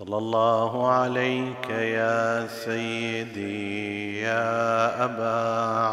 [0.00, 5.40] صلى الله عليك يا سيدي يا أبا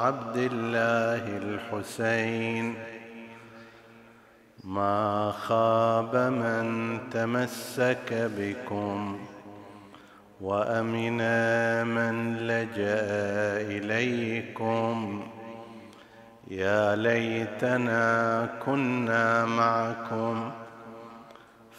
[0.04, 2.76] عبد الله الحسين.
[4.64, 9.20] ما خاب من تمسك بكم
[10.42, 11.20] وأمن
[11.88, 13.04] من لجأ
[13.76, 15.24] إليكم.
[16.48, 18.06] يا ليتنا
[18.66, 20.52] كنا معكم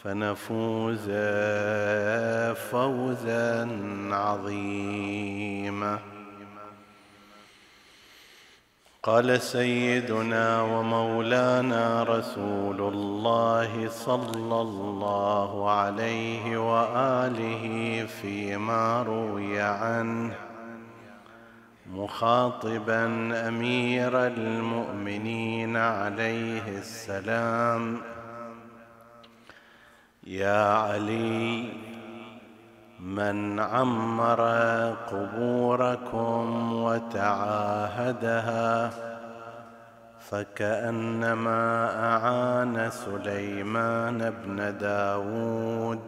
[0.05, 1.11] فنفوز
[2.70, 3.69] فوزا
[4.12, 5.98] عظيما.
[9.03, 20.34] قال سيدنا ومولانا رسول الله صلى الله عليه وآله فيما روي عنه
[21.92, 23.05] مخاطبا
[23.48, 28.17] أمير المؤمنين عليه السلام.
[30.29, 31.65] يا علي
[33.01, 34.41] من عمر
[35.11, 38.11] قبوركم وتعاهدها
[40.31, 46.01] فكأنما أعان سليمان بن داود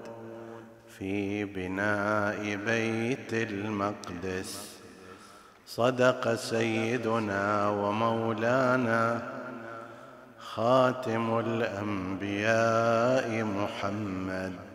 [0.98, 4.80] في بناء بيت المقدس.
[5.66, 9.39] صدق سيدنا ومولانا
[10.54, 14.70] خاتم الأنبياء محمد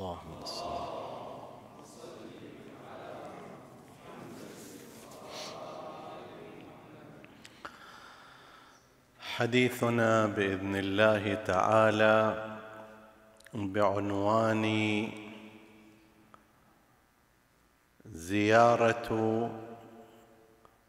[0.00, 1.00] اللهم صل
[9.40, 12.46] حديثنا بإذن الله تعالى
[13.54, 14.64] بعنوان
[18.06, 19.08] زيارة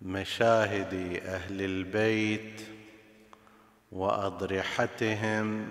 [0.01, 2.61] مشاهد أهل البيت
[3.91, 5.69] وأضرحتهم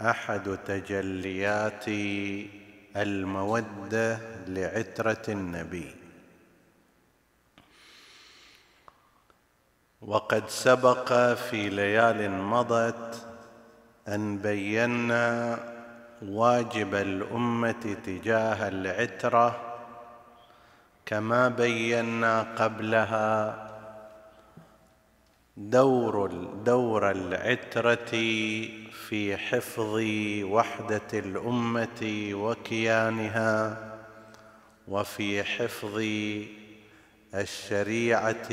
[0.00, 1.88] أحد تجليات
[2.96, 5.97] المودة لعترة النبي.
[10.02, 13.26] وقد سبق في ليال مضت
[14.08, 15.58] أن بينا
[16.22, 19.60] واجب الأمة تجاه العترة
[21.06, 23.68] كما بينا قبلها
[25.56, 26.26] دور
[26.64, 28.10] دور العترة
[29.08, 30.00] في حفظ
[30.44, 33.78] وحدة الأمة وكيانها
[34.88, 36.02] وفي حفظ
[37.34, 38.48] الشريعة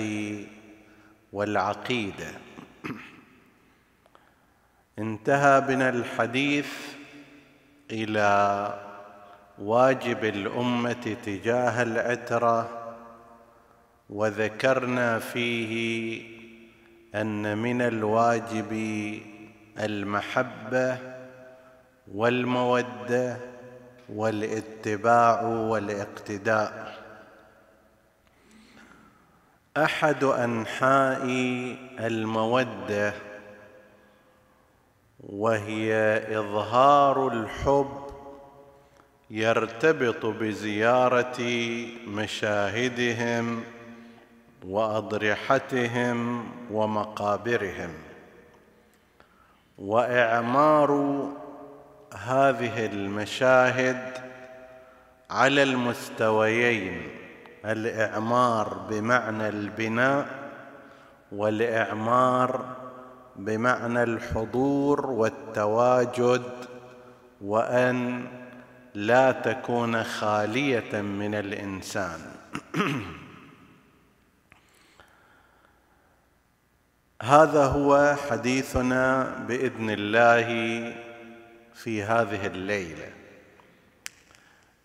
[1.36, 2.32] والعقيدة.
[5.00, 6.68] انتهى بنا الحديث
[7.92, 8.74] إلى
[9.60, 12.70] واجب الأمة تجاه العترة
[14.10, 16.22] وذكرنا فيه
[17.16, 18.72] أن من الواجب
[19.80, 20.98] المحبة
[22.14, 23.38] والمودة
[24.10, 27.05] والاتباع والاقتداء.
[29.78, 31.26] أحد أنحاء
[32.00, 33.14] المودة
[35.20, 35.94] وهي
[36.40, 38.06] إظهار الحب
[39.32, 41.42] يرتبط بزيارة
[42.08, 43.64] مشاهدهم
[44.66, 47.94] وأضرحتهم ومقابرهم.
[49.78, 50.92] وإعمار
[52.14, 54.14] هذه المشاهد
[55.30, 57.25] على المستويين.
[57.72, 60.28] الإعمار بمعنى البناء
[61.32, 62.76] والإعمار
[63.36, 66.44] بمعنى الحضور والتواجد
[67.42, 68.28] وأن
[68.94, 72.20] لا تكون خالية من الإنسان.
[77.22, 80.46] هذا هو حديثنا بإذن الله
[81.74, 83.10] في هذه الليلة.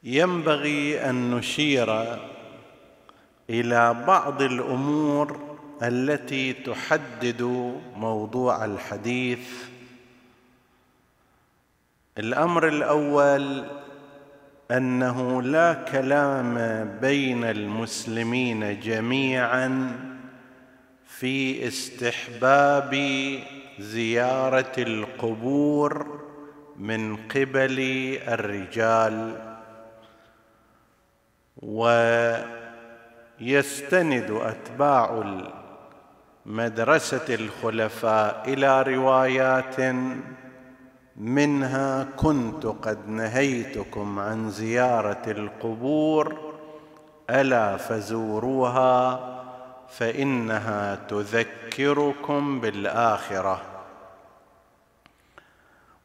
[0.03, 2.19] ينبغي أن نشير
[3.51, 5.41] إلى بعض الأمور
[5.83, 7.43] التي تحدد
[7.97, 9.49] موضوع الحديث.
[12.19, 13.67] الأمر الأول
[14.71, 16.55] أنه لا كلام
[17.01, 19.97] بين المسلمين جميعا
[21.07, 22.95] في استحباب
[23.79, 26.21] زيارة القبور
[26.77, 27.79] من قبل
[28.29, 29.37] الرجال
[33.41, 35.25] ويستند أتباع
[36.47, 39.77] مدرسه الخلفاء إلى روايات
[41.17, 46.37] منها كنت قد نهيتكم عن زيارة القبور
[47.31, 49.21] ألا فزوروها
[49.89, 53.61] فإنها تذكركم بالآخرة.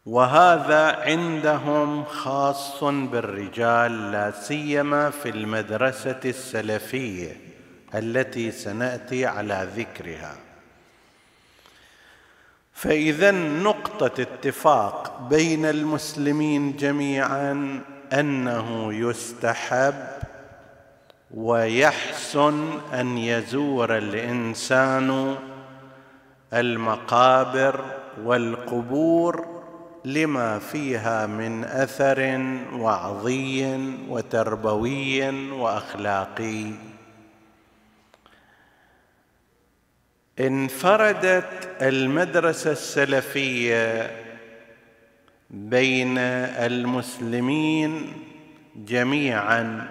[0.05, 7.37] وهذا عندهم خاص بالرجال لا سيما في المدرسة السلفية
[7.95, 10.35] التي سنأتي على ذكرها.
[12.73, 17.81] فإذا نقطة اتفاق بين المسلمين جميعا
[18.13, 20.07] أنه يستحب
[21.33, 25.35] ويحسن أن يزور الإنسان
[26.53, 27.85] المقابر
[28.23, 29.54] والقبور
[30.05, 32.19] لما فيها من أثر
[32.73, 33.65] وعظي
[34.09, 36.71] وتربوي وأخلاقي.
[40.39, 44.11] انفردت المدرسة السلفية
[45.49, 48.13] بين المسلمين
[48.75, 49.87] جميعا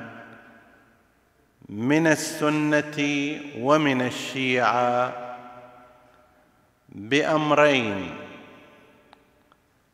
[1.69, 5.12] من السنة ومن الشيعة
[6.88, 8.24] بأمرين.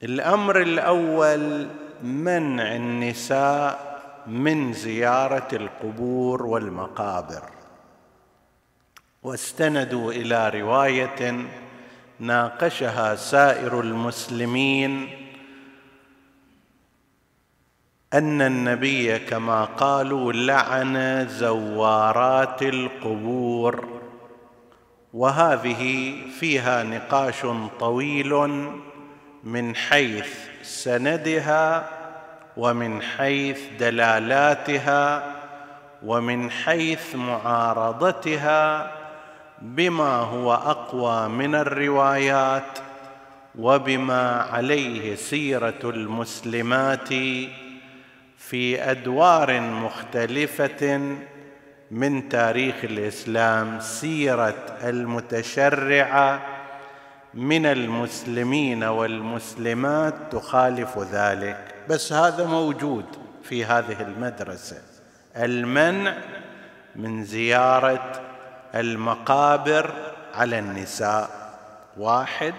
[0.02, 1.68] الأمر الأول
[2.02, 7.42] منع النساء من زيارة القبور والمقابر.
[9.22, 11.44] واستندوا إلى رواية
[12.20, 15.08] ناقشها سائر المسلمين
[18.14, 24.00] أن النبي كما قالوا لعن زوارات القبور.
[25.14, 27.46] وهذه فيها نقاش
[27.80, 28.32] طويل
[29.44, 30.28] من حيث
[30.62, 31.88] سندها
[32.56, 35.34] ومن حيث دلالاتها
[36.02, 38.92] ومن حيث معارضتها
[39.62, 42.78] بما هو أقوى من الروايات
[43.58, 47.08] وبما عليه سيرة المسلمات
[48.38, 51.16] في أدوار مختلفة
[51.90, 56.40] من تاريخ الإسلام سيرة المتشرعة
[57.34, 61.74] من المسلمين والمسلمات تخالف ذلك.
[61.88, 63.04] بس هذا موجود
[63.42, 64.82] في هذه المدرسة.
[65.36, 66.16] المنع
[66.96, 68.20] من زيارة
[68.74, 69.94] المقابر
[70.34, 71.30] على النساء.
[71.96, 72.54] واحد.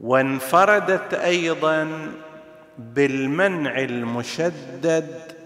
[0.00, 2.12] وانفردت أيضا
[2.78, 5.39] بالمنع المشدد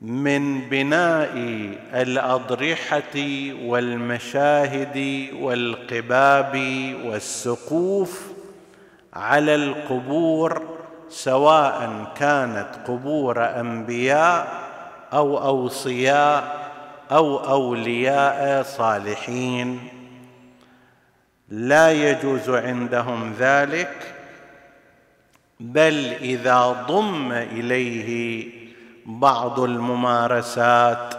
[0.00, 1.32] من بناء
[1.94, 3.18] الأضرحة
[3.64, 6.54] والمشاهد والقباب
[7.04, 8.22] والسقوف
[9.14, 10.62] على القبور
[11.08, 14.68] سواء كانت قبور أنبياء
[15.12, 16.70] أو أوصياء
[17.10, 19.78] أو أولياء صالحين.
[21.48, 24.14] لا يجوز عندهم ذلك
[25.60, 28.50] بل إذا ضم إليه
[29.06, 31.14] بعض الممارسات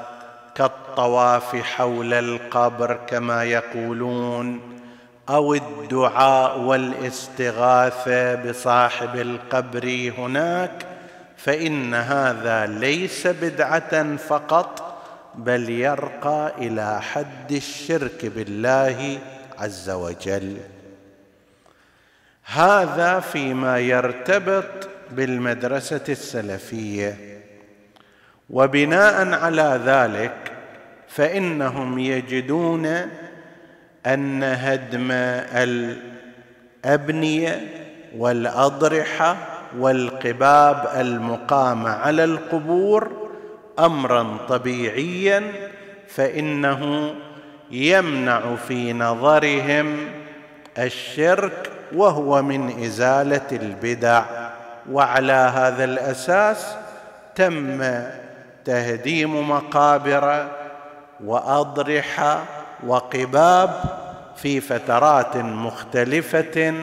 [0.55, 4.59] كالطواف حول القبر كما يقولون
[5.29, 10.85] أو الدعاء والاستغاثة بصاحب القبر هناك
[11.37, 14.97] فإن هذا ليس بدعة فقط
[15.35, 19.19] بل يرقى إلى حد الشرك بالله
[19.57, 20.57] عز وجل.
[22.45, 27.26] هذا فيما يرتبط بالمدرسة السلفية.
[28.49, 30.51] وبناء على ذلك
[31.07, 32.85] فإنهم يجدون
[34.05, 35.11] أن هدم
[36.85, 37.67] الأبنية
[38.17, 39.37] والأضرحة
[39.77, 43.29] والقباب المقامه على القبور
[43.79, 45.43] امرا طبيعيا
[46.07, 47.13] فإنه
[47.71, 49.97] يمنع في نظرهم
[50.77, 54.25] الشرك وهو من إزالة البدع.
[54.91, 56.75] وعلى هذا الأساس
[57.35, 57.81] تم
[58.67, 60.47] تهديم مقابر
[61.23, 62.43] واضرحه
[62.87, 63.83] وقباب
[64.35, 66.73] في فترات مختلفة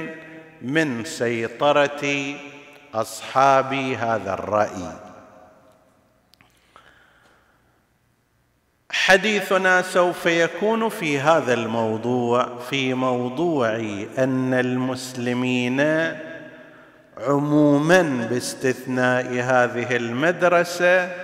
[0.62, 2.34] من سيطرة
[2.94, 4.92] اصحاب هذا الرأي.
[8.90, 13.76] حديثنا سوف يكون في هذا الموضوع في موضوع
[14.18, 15.80] أن المسلمين
[17.18, 21.23] عموما باستثناء هذه المدرسة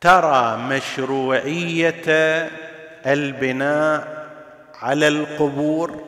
[0.00, 2.02] ترى مشروعية
[3.06, 4.26] البناء
[4.80, 6.00] على القبور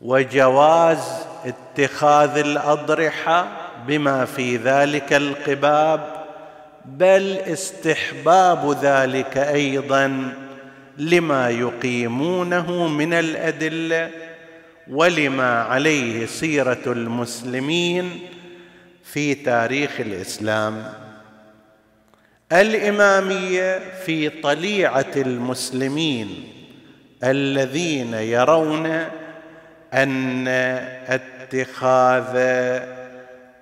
[0.00, 0.98] وجواز
[1.44, 3.48] اتخاذ الأضرحة
[3.86, 6.26] بما في ذلك القباب
[6.84, 10.32] بل استحباب ذلك أيضا
[10.98, 14.10] لما يقيمونه من الأدلة
[14.90, 18.20] ولما عليه سيرة المسلمين
[19.04, 20.92] في تاريخ الإسلام.
[22.52, 26.44] الإمامية في طليعة المسلمين
[27.24, 28.86] الذين يرون
[29.94, 30.48] أن
[31.08, 32.36] اتخاذ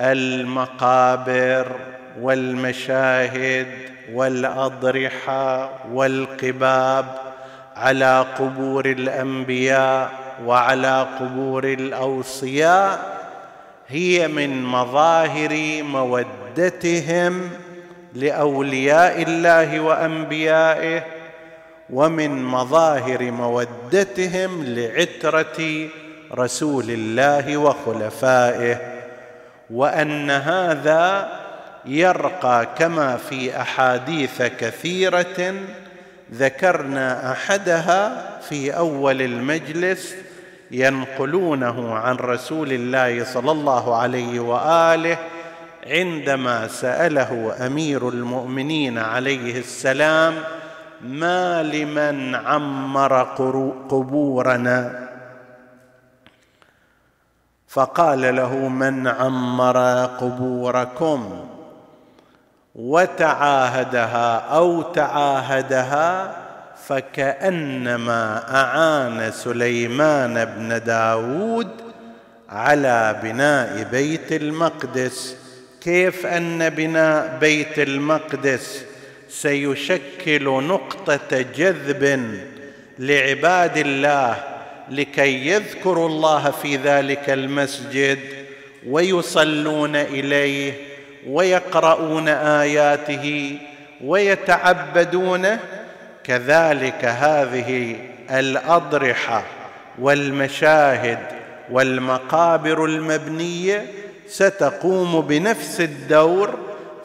[0.00, 1.76] المقابر
[2.20, 3.66] والمشاهد
[4.12, 7.06] والأضرحة والقباب
[7.76, 10.10] على قبور الأنبياء
[10.44, 13.14] وعلى قبور الأوصياء
[13.88, 17.50] هي من مظاهر مودتهم
[18.14, 21.04] لأولياء الله وأنبيائه
[21.90, 25.88] ومن مظاهر مودتهم لعترة
[26.34, 28.80] رسول الله وخلفائه
[29.70, 31.28] وأن هذا
[31.86, 35.54] يرقى كما في أحاديث كثيرة
[36.34, 40.14] ذكرنا أحدها في أول المجلس
[40.70, 45.18] ينقلونه عن رسول الله صلى الله عليه وآله
[45.86, 50.34] عندما سأله أمير المؤمنين عليه السلام
[51.00, 53.22] ما لمن عمر
[53.88, 55.08] قبورنا؟
[57.68, 61.46] فقال له من عمر قبوركم؟
[62.74, 66.36] وتعاهدها أو تعاهدها
[66.86, 71.68] فكأنما أعان سليمان بن داود
[72.48, 75.43] على بناء بيت المقدس.
[75.84, 78.84] كيف أن بناء بيت المقدس
[79.28, 82.30] سيشكل نقطة جذب
[82.98, 84.36] لعباد الله
[84.90, 88.18] لكي يذكروا الله في ذلك المسجد
[88.88, 90.72] ويصلون إليه
[91.26, 93.58] ويقرؤون آياته
[94.04, 95.60] ويتعبدونه
[96.24, 97.96] كذلك هذه
[98.30, 99.44] الأضرحة
[99.98, 101.18] والمشاهد
[101.70, 103.86] والمقابر المبنية
[104.28, 106.58] ستقوم بنفس الدور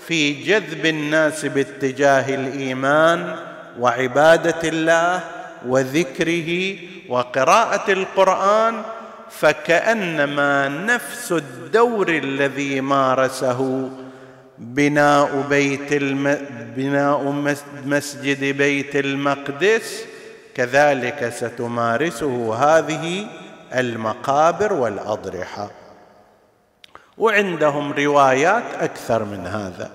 [0.07, 3.35] في جذب الناس باتجاه الإيمان
[3.79, 5.23] وعبادة الله
[5.67, 6.75] وذكره
[7.09, 8.81] وقراءة القرآن
[9.29, 13.89] فكأنما نفس الدور الذي مارسه
[14.57, 16.37] بناء بيت الم...
[16.75, 17.31] بناء
[17.85, 20.03] مسجد بيت المقدس.
[20.55, 23.27] كذلك ستمارسه هذه
[23.73, 25.78] المقابر والأضرحة.
[27.19, 29.91] وعندهم روايات أكثر من هذا.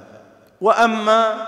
[0.60, 1.46] وأما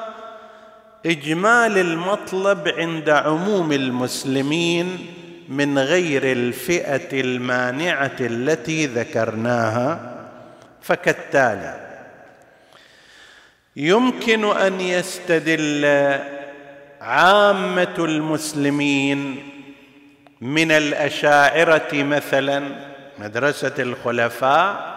[1.06, 5.06] إجمال المطلب عند عموم المسلمين
[5.48, 10.14] من غير الفئة المانعة التي ذكرناها
[10.82, 11.86] فكالتالي
[13.76, 15.84] يمكن أن يستدل
[17.00, 19.48] عامة المسلمين
[20.40, 22.62] من الأشاعرة مثلا
[23.18, 24.95] مدرسة الخلفاء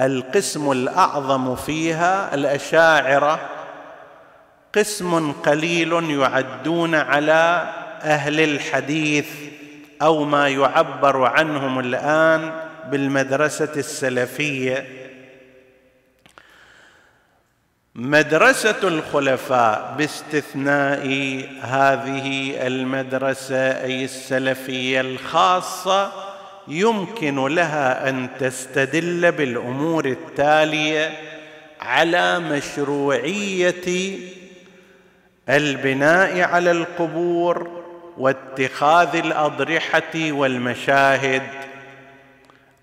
[0.00, 3.40] القسم الأعظم فيها الأشاعرة
[4.74, 9.28] قسم قليل يعدون على أهل الحديث
[10.02, 12.52] أو ما يعبر عنهم الآن
[12.90, 14.86] بالمدرسة السلفية.
[17.94, 21.06] مدرسة الخلفاء باستثناء
[21.62, 26.27] هذه المدرسة أي السلفية الخاصة
[26.68, 31.12] يمكن لها أن تستدل بالأمور التالية
[31.80, 34.18] على مشروعية
[35.48, 37.82] البناء على القبور
[38.18, 41.42] واتخاذ الأضرحة والمشاهد.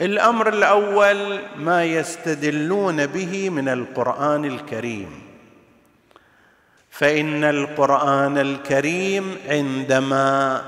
[0.01, 5.21] الأمر الأول ما يستدلون به من القرآن الكريم.
[6.89, 10.61] فإن القرآن الكريم عندما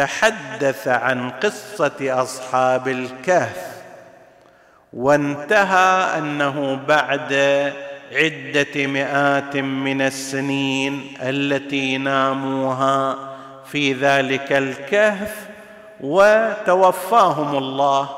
[0.00, 3.66] تحدث عن قصة أصحاب الكهف
[4.92, 7.32] وانتهى أنه بعد
[8.12, 13.16] عدة مئات من السنين التي ناموها
[13.72, 15.34] في ذلك الكهف
[16.00, 18.08] وتوفاهم الله.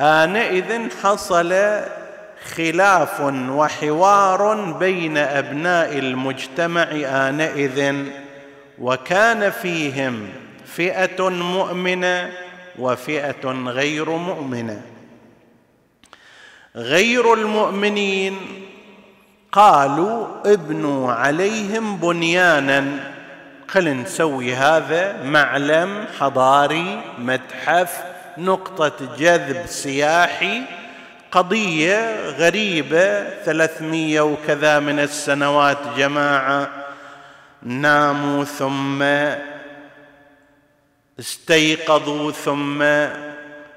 [0.00, 1.80] آنئذ حصل
[2.56, 7.94] خلاف وحوار بين أبناء المجتمع آنئذ
[8.78, 10.28] وكان فيهم
[10.76, 12.32] فئة مؤمنة
[12.78, 14.82] وفئة غير مؤمنة.
[16.76, 18.38] غير المؤمنين
[19.52, 23.12] قالوا ابنوا عليهم بنيانا.
[23.68, 28.02] خل نسوي هذا معلم حضاري متحف
[28.38, 30.62] نقطة جذب سياحي
[31.32, 36.68] قضية غريبة ثلاثمية وكذا من السنوات جماعة
[37.62, 39.02] ناموا ثم
[41.20, 42.82] استيقظوا ثم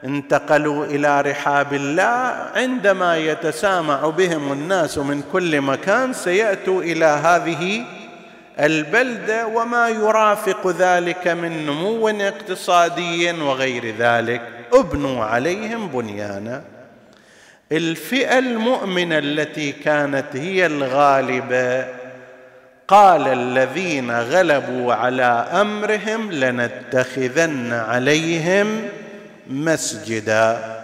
[0.06, 2.50] انتقلوا إلى رحاب الله.
[2.56, 7.86] عندما يتسامع بهم الناس من كل مكان سيأتوا إلى هذه
[8.60, 14.42] البلدة وما يرافق ذلك من نمو اقتصادي وغير ذلك.
[14.74, 16.62] ابنوا عليهم بنيانا.
[17.72, 22.03] الفئة المؤمنة التي كانت هي الغالبة
[22.88, 28.82] قال الذين غلبوا على أمرهم لنتخذن عليهم
[29.48, 30.84] مسجدا.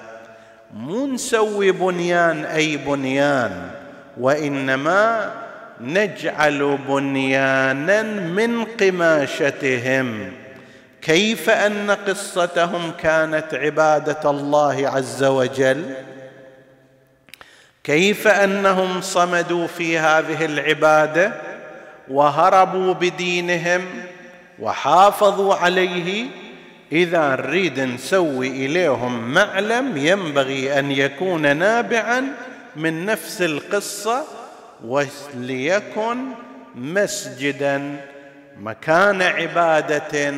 [0.73, 3.69] مو نسوي بنيان أي بنيان
[4.17, 5.31] وإنما
[5.81, 10.31] نجعل بنيانا من قماشتهم.
[11.01, 15.93] كيف أن قصتهم كانت عبادة الله عز وجل؟
[17.83, 21.48] كيف أنهم صمدوا في هذه العبادة؟
[22.09, 23.85] وهربوا بدينهم
[24.59, 26.25] وحافظوا عليه.
[26.91, 32.23] إذا نريد نسوي إليهم معلم ينبغي أن يكون نابعا
[32.75, 34.23] من نفس القصة
[34.85, 36.17] وليكن
[36.75, 37.95] مسجدا
[38.59, 40.33] مكان عبادة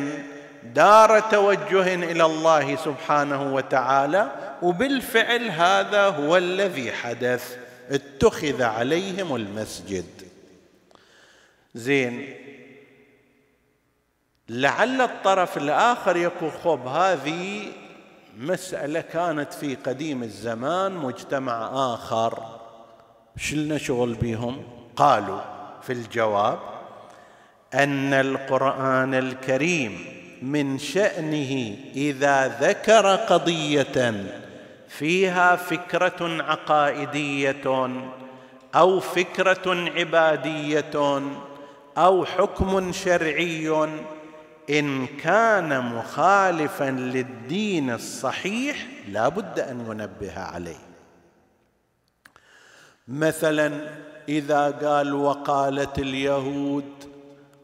[0.74, 4.30] دار توجه إلى الله سبحانه وتعالى.
[4.62, 7.56] وبالفعل هذا هو الذي حدث
[7.90, 10.21] اتخذ عليهم المسجد.
[11.74, 12.34] زين.
[14.48, 17.62] لعل الطرف الآخر يقول خب هذه
[18.38, 22.42] مسألة كانت في قديم الزمان مجتمع آخر.
[23.36, 24.62] شلنا شغل بهم
[24.96, 25.40] قالوا
[25.82, 26.58] في الجواب
[27.74, 34.26] أن القرآن الكريم من شأنه إذا ذكر قضية
[34.88, 37.90] فيها فكرة عقائدية
[38.74, 41.22] أو فكرة عبادية
[41.98, 43.88] أو حكم شرعي
[44.70, 50.92] إن كان مخالفا للدين الصحيح لا بد أن ينبه عليه.
[53.08, 53.88] مثلا
[54.28, 56.84] إذا قال وقالت اليهود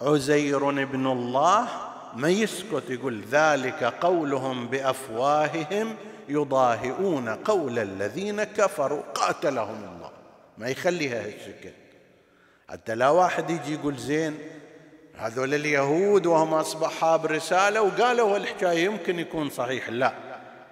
[0.02, 1.68] عزير ابن الله
[2.16, 5.96] ما يسكت يقول ذلك قولهم بأفواههم
[6.28, 10.10] يضاهئون قول الذين كفروا قاتلهم الله.
[10.58, 11.87] ما يخليها هالشكل
[12.68, 14.38] حتى لا واحد يجي يقول زين
[15.18, 19.88] هذول اليهود وهم اصحاب رساله وقالوا هالحكاية يمكن يكون صحيح.
[19.88, 20.12] لا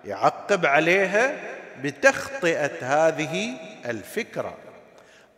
[0.04, 1.36] يعقب عليها
[1.82, 3.54] بتخطئة هذه
[3.86, 4.54] الفكرة.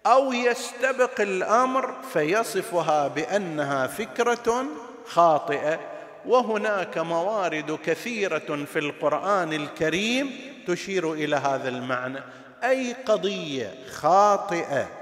[0.06, 4.64] أو يستبق الأمر فيصفها بأنها فكرة
[5.06, 5.80] خاطئة.
[6.26, 10.30] وهناك موارد كثيرة في القرآن الكريم
[10.66, 12.20] تشير إلى هذا المعنى.
[12.64, 14.97] أي قضية خاطئة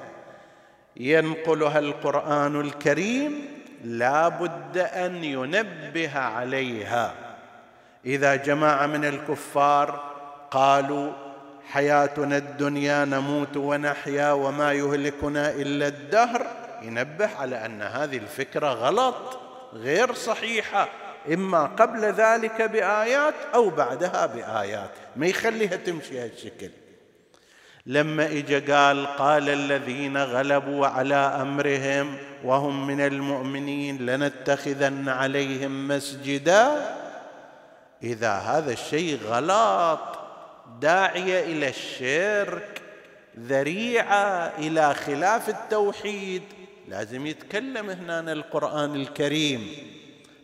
[0.96, 3.48] ينقلها القرآن الكريم
[3.84, 7.14] لا بد أن ينبه عليها.
[8.06, 10.12] إذا جماعة من الكفار
[10.50, 11.12] قالوا
[11.70, 16.46] حياتنا الدنيا نموت ونحيا وما يهلكنا إلا الدهر
[16.82, 19.38] ينبه على أن هذه الفكرة غلط
[19.74, 20.88] غير صحيحة.
[21.32, 24.90] إما قبل ذلك بآيات أو بعدها بآيات.
[25.16, 26.70] ما يخليها تمشي هالشكل.
[27.86, 36.96] لما اجى قال قال الذين غلبوا على أمرهم وهم من المؤمنين لنتخذن عليهم مسجدا.
[38.02, 40.00] إذا هذا الشيء غلط
[40.80, 42.82] داعية إلى الشرك
[43.40, 46.42] ذريعة إلى خلاف التوحيد.
[46.88, 49.68] لازم يتكلم هنا القرآن الكريم.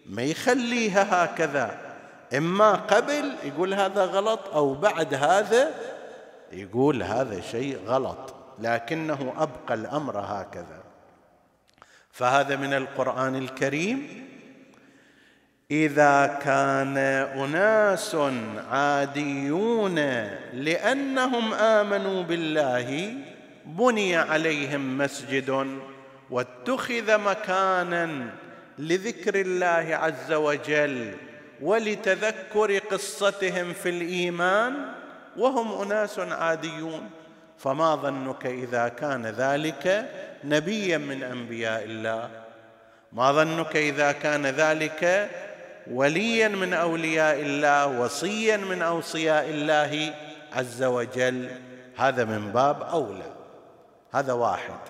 [0.06, 1.78] ما يخليها هكذا.
[2.36, 5.70] إما قبل يقول هذا غلط أو بعد هذا
[6.52, 10.82] يقول هذا شيء غلط لكنه أبقى الأمر هكذا.
[12.12, 14.26] فهذا من القرآن الكريم
[15.70, 16.96] إذا كان
[17.36, 18.16] أناس
[18.70, 19.94] عاديون
[20.52, 23.14] لأنهم آمنوا بالله
[23.66, 25.78] بني عليهم مسجد
[26.30, 28.30] واتخذ مكانا
[28.78, 31.12] لذكر الله عز وجل
[31.60, 35.01] ولتذكر قصتهم في الإيمان
[35.36, 37.10] وهم أناس عاديون.
[37.58, 40.10] فما ظنك إذا كان ذلك
[40.44, 42.30] نبيا من أنبياء الله؟
[43.12, 45.30] ما ظنك إذا كان ذلك
[45.90, 50.14] وليا من أولياء الله وصيا من أوصياء الله
[50.52, 51.50] عز وجل؟
[51.96, 53.32] هذا من باب أولى.
[54.12, 54.80] هذا واحد.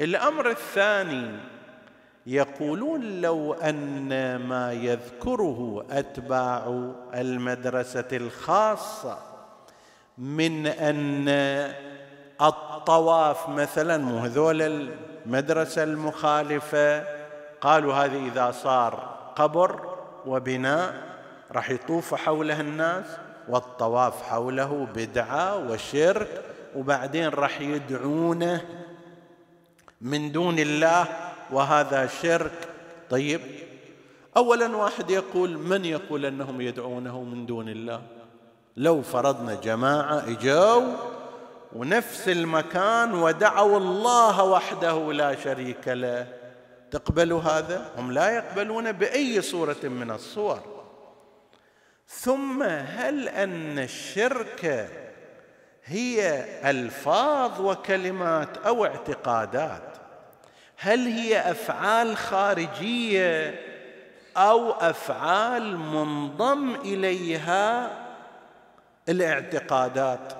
[0.00, 1.38] الأمر الثاني
[2.26, 9.18] يقولون لو أن ما يذكره أتباع المدرسة الخاصة
[10.18, 11.28] من أن
[12.40, 17.04] الطواف مثلا مو هذول المدرسة المخالفة
[17.60, 19.80] قالوا هذه إذا صار قبر
[20.26, 20.94] وبناء
[21.52, 23.04] راح يطوف حوله الناس
[23.48, 26.44] والطواف حوله بدعة وشرك
[26.76, 28.64] وبعدين راح يدعونه
[30.00, 31.06] من دون الله
[31.52, 32.68] وهذا شرك.
[33.10, 33.40] طيب.
[34.36, 38.02] اولا واحد يقول من يقول أنهم يدعونه من دون الله؟
[38.76, 40.96] لو فرضنا جماعة اجوا
[41.72, 46.26] ونفس المكان ودعوا الله وحده لا شريك له
[46.90, 50.60] تقبلوا هذا؟ هم لا يقبلون بأي صورة من الصور.
[52.08, 54.90] ثم هل أن الشرك
[55.84, 59.89] هي ألفاظ وكلمات أو اعتقادات؟
[60.82, 63.60] هل هي أفعال خارجية
[64.36, 67.90] أو أفعال منضم إليها؟
[69.08, 70.32] الاعتقادات.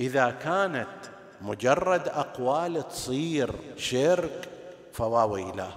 [0.00, 0.96] إذا كانت
[1.40, 4.48] مجرد أقوال تصير شرك
[4.92, 5.74] فواويله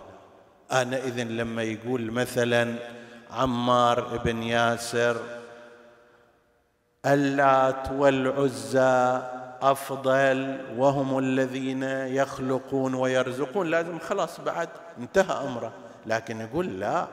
[0.72, 2.76] أنا إذن لما يقول مثلا
[3.32, 5.22] عمار بن ياسر
[7.06, 9.22] اللات والعزى
[9.62, 13.68] أفضل وهم الذين يخلقون ويرزقون.
[13.68, 15.72] لازم خلاص بعد انتهى أمره.
[16.06, 17.08] لكن يقول لا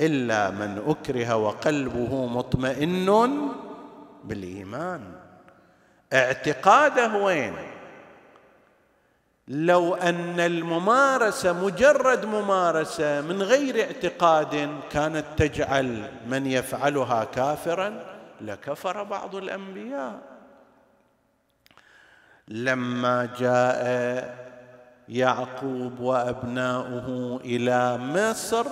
[0.00, 3.50] إلا من أكره وقلبه مطمئن
[4.24, 5.00] بالإيمان.
[6.12, 7.54] اعتقاده وين؟
[9.48, 18.04] لو أن الممارسة مجرد ممارسة من غير اعتقاد كانت تجعل من يفعلها كافرا
[18.40, 20.33] لكفر بعض الأنبياء.
[22.48, 24.44] لما جاء
[25.08, 28.66] يعقوب وأبناؤه إلى مصر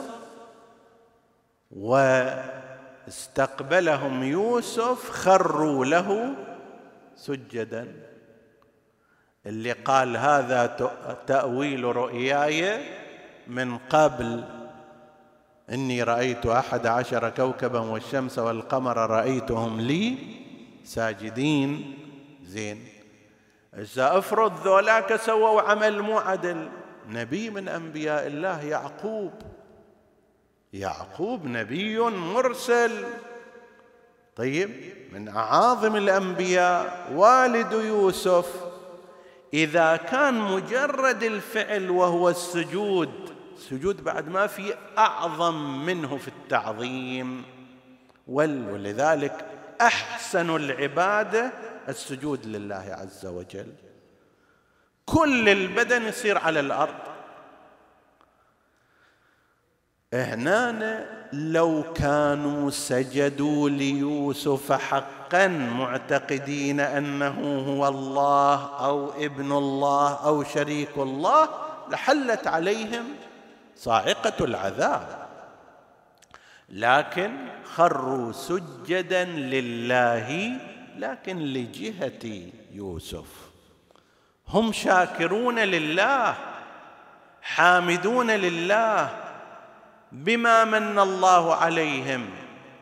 [3.07, 6.35] واستقبلهم يوسف خروا له
[7.17, 7.93] سجدا.
[9.47, 10.67] اللي قال هذا
[11.27, 12.81] تأويل رؤياي
[13.47, 14.45] من قبل.
[15.71, 20.19] إني رأيت أحد عشر كوكبا والشمس والقمر رأيتهم لي
[20.85, 21.99] ساجدين.
[22.45, 23.02] زين.
[23.79, 26.69] إذا افرض ذولاك سووا عمل مو عدل
[27.09, 29.33] نبي من أنبياء الله يعقوب.
[30.73, 33.05] يعقوب نبي مرسل.
[34.37, 34.71] طيب
[35.13, 38.47] من أعاظم الأنبياء والد يوسف.
[39.55, 43.11] إذا كان مجرد الفعل وهو السجود
[43.57, 47.45] سجود بعد ما في أعظم منه في التعظيم.
[48.29, 49.47] ولذلك
[49.81, 51.53] أحسن العبادة
[51.89, 53.73] السجود لله عز وجل.
[55.07, 56.95] كل البدن يصير على الأرض.
[60.15, 70.99] هنا لو كانوا سجدوا ليوسف حقا معتقدين أنه هو الله أو ابن الله أو شريك
[70.99, 71.49] الله
[71.91, 73.05] لحلت عليهم
[73.77, 75.29] صاعقة العذاب.
[76.69, 80.61] لكن خروا سجدا لله
[80.97, 83.27] لكن لجهة يوسف.
[84.49, 86.35] هم شاكرون لله
[87.43, 89.19] حامدون لله
[90.13, 92.31] بما من الله عليهم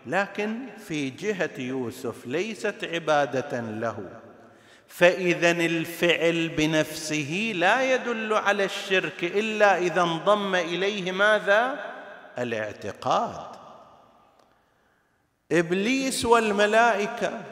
[0.06, 4.20] لكن في جهة يوسف ليست عبادة له.
[4.88, 11.84] فاذا الفعل بنفسه لا يدل على الشرك إلا إذا انضم إليه ماذا؟
[12.38, 13.50] الاعتقاد.
[15.52, 17.42] إبليس والملائكة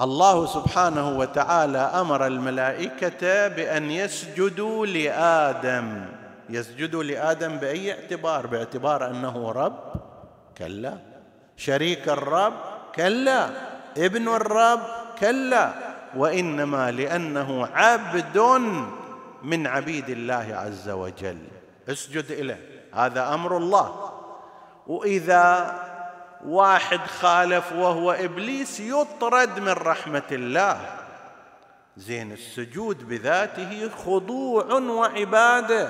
[0.00, 6.04] الله سبحانه وتعالى أمر الملائكة بأن يسجدوا لآدم.
[6.50, 9.92] يسجدوا لآدم بأي اعتبار؟ باعتبار أنه رب؟
[10.58, 10.98] كلا.
[11.56, 12.52] شريك الرب؟
[12.94, 13.48] كلا.
[13.96, 14.80] ابن الرب؟
[15.18, 15.72] كلا.
[16.16, 18.38] وإنما لأنه عبد
[19.42, 21.38] من عبيد الله عز وجل.
[21.88, 22.58] اسجد له
[22.94, 24.10] هذا أمر الله.
[24.86, 25.74] وإذا
[26.46, 30.96] واحد خالف وهو إبليس يطرد من رحمة الله.
[31.96, 35.88] زين السجود بذاته خضوع وعبادة.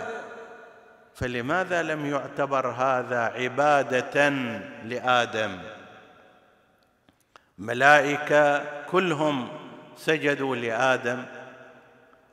[1.14, 4.28] فلماذا لم يعتبر هذا عبادة
[4.84, 5.58] لآدم؟
[7.58, 9.48] ملائكة كلهم
[9.96, 11.24] سجدوا لآدم.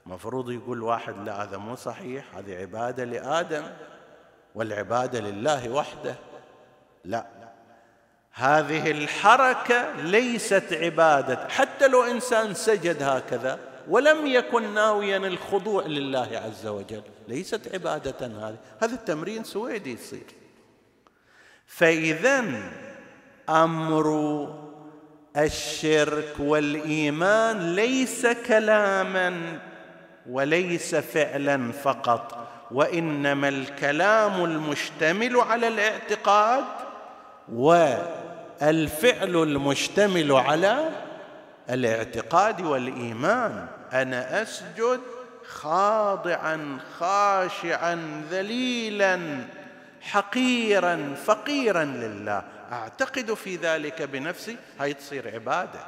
[0.05, 3.63] مفروض يقول واحد لا هذا مو صحيح هذه عبادة لآدم
[4.55, 6.15] والعبادة لله وحده.
[7.05, 7.25] لا
[8.37, 11.47] هذه الحركة ليست عبادة.
[11.49, 18.57] حتى لو إنسان سجد هكذا ولم يكن ناويا الخضوع لله عز وجل ليست عبادة هذه.
[18.81, 20.25] هذا التمرين سويدي يصير.
[21.67, 22.45] فاذا
[23.49, 24.47] أمر
[25.37, 29.59] الشرك والإيمان ليس كلاما
[30.29, 36.63] وليس فعلا فقط وإنما الكلام المشتمل على الاعتقاد
[38.61, 40.89] والفعل المشتمل على
[41.69, 43.67] الاعتقاد والإيمان.
[43.93, 45.01] أنا أسجد
[45.47, 49.19] خاضعا خاشعا ذليلا
[50.01, 52.43] حقيرا فقيرا لله.
[52.71, 54.57] أعتقد في ذلك بنفسي.
[54.79, 55.79] هاي تصير عبادة.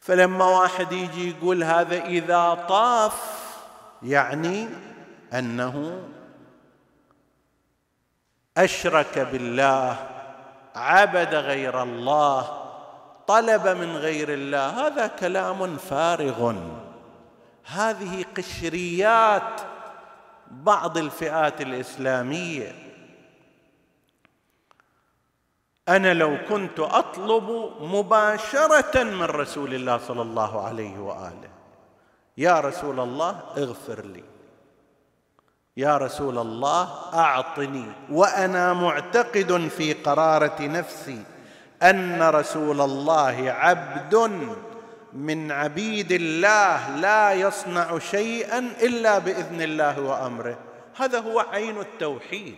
[0.00, 3.48] فلما واحد يجي يقول هذا إذا طاف
[4.02, 4.68] يعني
[5.34, 6.08] أنه
[8.58, 9.96] أشرك بالله
[10.74, 12.64] عبد غير الله
[13.26, 14.86] طلب من غير الله.
[14.86, 16.54] هذا كلام فارغ.
[17.64, 19.60] هذه قشريات
[20.50, 22.72] بعض الفئات الإسلامية.
[25.88, 31.50] أنا لو كنت أطلب مباشرة من رسول الله صلى الله عليه وآله
[32.36, 34.37] يا رسول الله اغفر لي.
[35.78, 37.84] يا رسول الله أعطني.
[38.10, 41.22] وأنا معتقد في قرارة نفسي
[41.82, 44.14] أن رسول الله عبد
[45.12, 50.58] من عبيد الله لا يصنع شيئا إلا بإذن الله وأمره.
[50.96, 52.56] هذا هو عين التوحيد.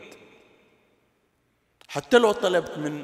[1.88, 3.02] حتى لو طلبت من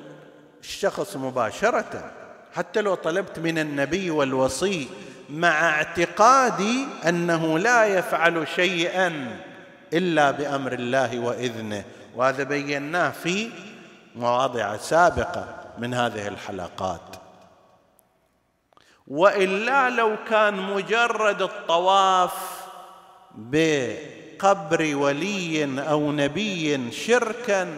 [0.61, 2.13] الشخص مباشرة
[2.55, 4.89] حتى لو طلبت من النبي والوصي
[5.31, 9.41] مع اعتقادي أنه لا يفعل شيئا
[9.93, 11.85] إلا بأمر الله وإذنه.
[12.17, 13.51] وهذا بيناه في
[14.17, 17.17] مواضع سابقة من هذه الحلقات.
[19.07, 22.67] وإلا لو كان مجرد الطواف
[23.35, 27.69] بقبر ولي أو نبي شركا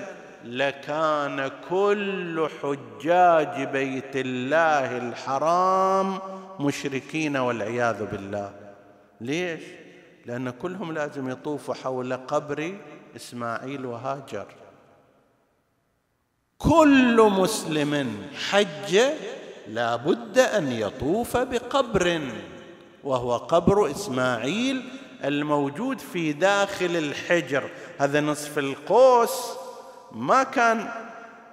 [0.45, 6.19] لكان كل حجاج بيت الله الحرام
[6.61, 8.53] مشركين والعياذ بالله.
[9.21, 9.63] ليش؟
[10.29, 12.79] لأن كلهم لازم يطوفوا حول قبر
[13.17, 14.47] إسماعيل وهاجر.
[16.59, 19.01] كل مسلم حج
[19.69, 22.21] لا بد أن يطوف بقبر
[23.05, 24.89] وهو قبر إسماعيل
[25.25, 27.71] الموجود في داخل الحجر.
[27.99, 29.53] هذا نصف القوس
[30.13, 30.89] ما كان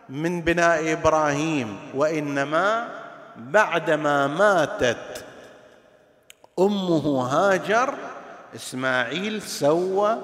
[0.09, 2.89] من بناء إبراهيم وإنما
[3.37, 5.25] بعدما ماتت
[6.59, 7.95] أمه هاجر
[8.55, 10.17] إسماعيل سوى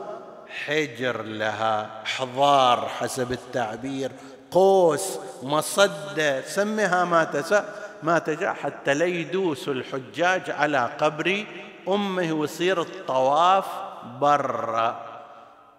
[0.66, 4.12] حجر لها حضار حسب التعبير
[4.52, 7.66] قوس مصدة سمها ما تسا
[8.04, 11.46] ما تجا حتى لا يدوس الحجاج على قبر
[11.88, 13.66] أمه ويصير الطواف
[14.20, 15.06] برا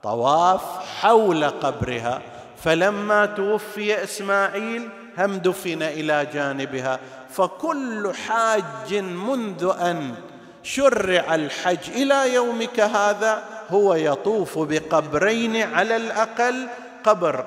[0.03, 0.63] طواف
[1.01, 2.23] حول قبرها.
[2.65, 4.89] فلما توفي إسماعيل
[5.19, 7.01] هم دفن إلى جانبها.
[7.31, 10.15] فكل حاج منذ أن
[10.63, 16.69] شرع الحج إلى يومك هذا هو يطوف بقبرين على الأقل
[17.05, 17.45] قبر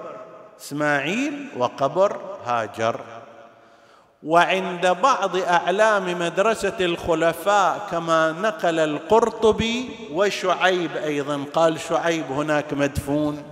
[0.59, 2.99] إسماعيل وقبر هاجر.
[4.25, 13.43] وعند بعض أعلام مدرسة الخلفاء كما نقل القرطبي وشعيب أيضا قال شعيب هناك مدفون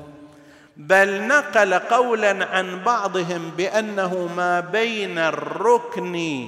[0.77, 6.47] بل نقل قولا عن بعضهم بأنه ما بين الركن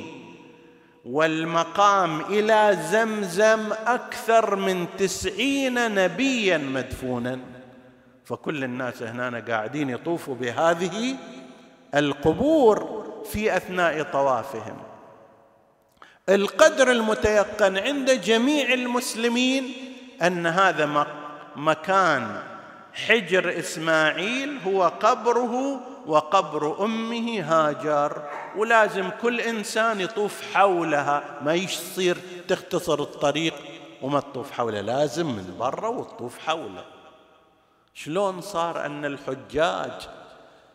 [1.05, 7.39] والمقام إلى زمزم أكثر من تسعين نبيا مدفونا.
[8.25, 11.15] فكل الناس هنا قاعدين يطوفوا بهذه
[11.95, 14.77] القبور في أثناء طوافهم.
[16.29, 19.73] القدر المتيقن عند جميع المسلمين
[20.21, 21.05] أن هذا
[21.55, 22.41] مكان
[22.95, 28.21] حجر إسماعيل هو قبره وقبر أمه هاجر
[28.57, 33.53] ولازم كل إنسان يطوف حولها ما يصير تختصر الطريق
[34.01, 36.83] وما تطوف حوله لازم من برا وتطوف حوله.
[37.93, 39.91] شلون صار أن الحجاج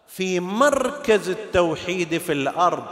[0.09, 2.87] في مركز التوحيد في الأرض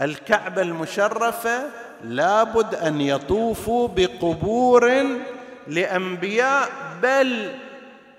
[0.00, 1.70] الكعبة المشرفة
[2.04, 5.06] لابد أن يطوفوا بقبور
[5.66, 6.70] لأنبياء
[7.02, 7.54] بل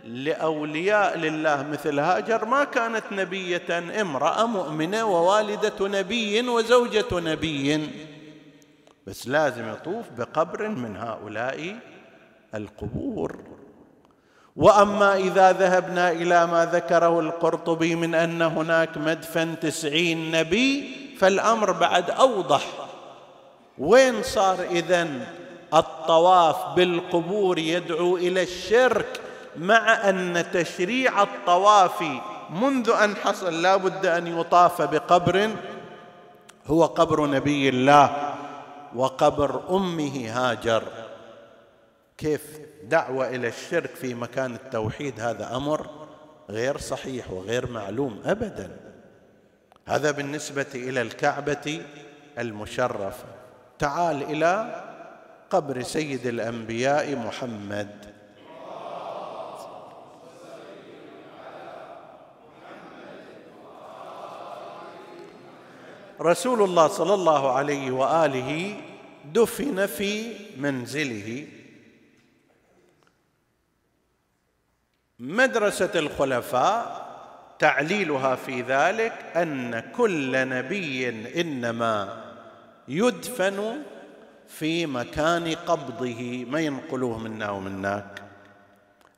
[0.03, 1.63] لأولياء لله.
[1.63, 7.89] مثل هاجر ما كانت نبية امرأة مؤمنة ووالدة نبي وزوجة نبي.
[9.07, 11.75] بس لازم يطوف بقبر من هؤلاء
[12.55, 13.38] القبور.
[14.55, 22.09] وأما إذا ذهبنا إلى ما ذكره القرطبي من أن هناك مدفن تسعين نبي فالأمر بعد
[22.09, 22.65] أوضح.
[23.77, 25.07] وين صار اذا
[25.73, 29.21] الطواف بالقبور يدعو إلى الشرك؟
[29.57, 32.03] مع أن تشريع الطواف
[32.49, 35.49] منذ أن حصل لا بد أن يطاف بقبر
[36.67, 38.35] هو قبر نبي الله
[38.95, 40.83] وقبر أمه هاجر.
[42.17, 42.43] كيف
[42.83, 45.88] دعوة إلى الشرك في مكان التوحيد؟ هذا أمر
[46.49, 48.77] غير صحيح وغير معلوم ابدا.
[49.85, 51.81] هذا بالنسبة إلى الكعبة
[52.39, 53.25] المشرفة.
[53.79, 54.83] تعال إلى
[55.49, 58.09] قبر سيد الأنبياء محمد.
[66.21, 68.75] رسول الله صلى الله عليه وآله
[69.25, 71.47] دفن في منزله.
[75.19, 77.10] مدرسة الخلفاء
[77.60, 81.10] تعليلها في ذلك أن كل نبي
[81.41, 82.23] إنما
[82.88, 83.84] يدفن
[84.47, 86.45] في مكان قبضه.
[86.49, 88.21] ما ينقلوه منا ومناك.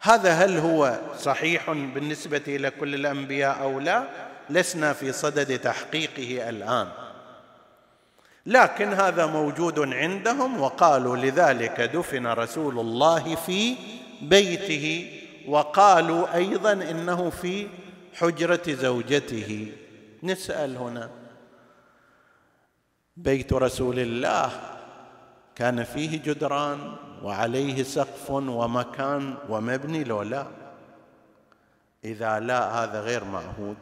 [0.02, 6.88] هذا هل هو صحيح بالنسبة إلى كل الأنبياء أو لا؟ لسنا في صدد تحقيقه الآن.
[8.46, 13.76] لكن هذا موجود عندهم وقالوا لذلك دفن رسول الله في
[14.22, 17.68] بيته وقالوا أيضا إنه في
[18.14, 19.72] حجرة زوجته.
[20.24, 21.10] نسأل هنا.
[23.18, 24.52] بيت رسول الله
[25.56, 30.48] كان فيه جدران وعليه سقف ومكان ومبني لو لا
[32.04, 33.78] إذا لا هذا غير معهود.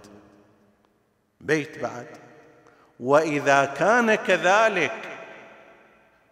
[1.42, 2.08] بيت بعد.
[3.00, 4.92] وإذا كان كذلك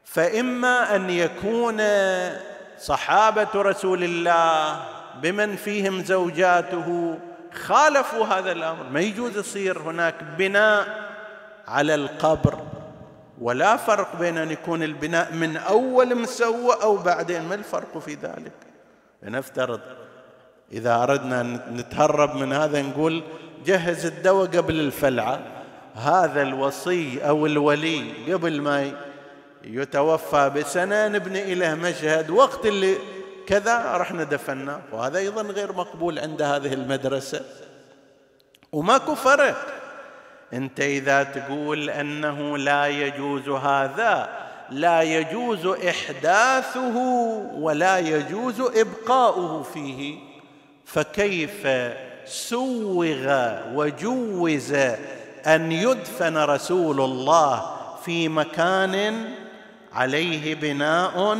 [0.05, 1.81] فإما أن يكون
[2.79, 4.85] صحابة رسول الله
[5.21, 7.19] بمن فيهم زوجاته
[7.53, 8.83] خالفوا هذا الأمر.
[8.83, 11.09] ما يجوز يصير هناك بناء
[11.67, 12.59] على القبر
[13.41, 17.41] ولا فرق بين أن يكون البناء من أول مسوى أو بعدين.
[17.41, 18.51] ما الفرق في ذلك؟
[19.23, 19.81] لنفترض
[20.71, 23.23] إذا أردنا أن نتهرب من هذا نقول
[23.67, 25.39] جهز الدواء قبل الفلعة.
[25.95, 28.91] هذا الوصي أو الولي قبل ما
[29.63, 32.29] يتوفى بسنة نبني له مشهد.
[32.29, 32.97] وقت اللي
[33.47, 37.41] كذا رحنا دفناه وهذا أيضا غير مقبول عند هذه المدرسة.
[38.71, 39.57] وماكو فرق.
[40.53, 44.29] أنت إذا تقول أنه لا يجوز هذا
[44.69, 46.97] لا يجوز إحداثه
[47.55, 50.17] ولا يجوز إبقاؤه فيه.
[50.85, 51.67] فكيف
[52.27, 53.27] سوغ
[53.73, 54.73] وجوز
[55.47, 59.25] أن يدفن رسول الله في مكان
[59.93, 61.37] عليه بناء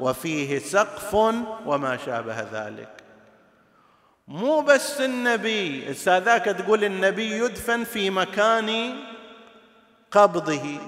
[0.00, 1.14] وفيه سقف
[1.66, 2.88] وما شابه ذلك.
[4.28, 8.96] مو بس النبي استاذاك تقول النبي يدفن في مكان
[10.10, 10.78] قبضه.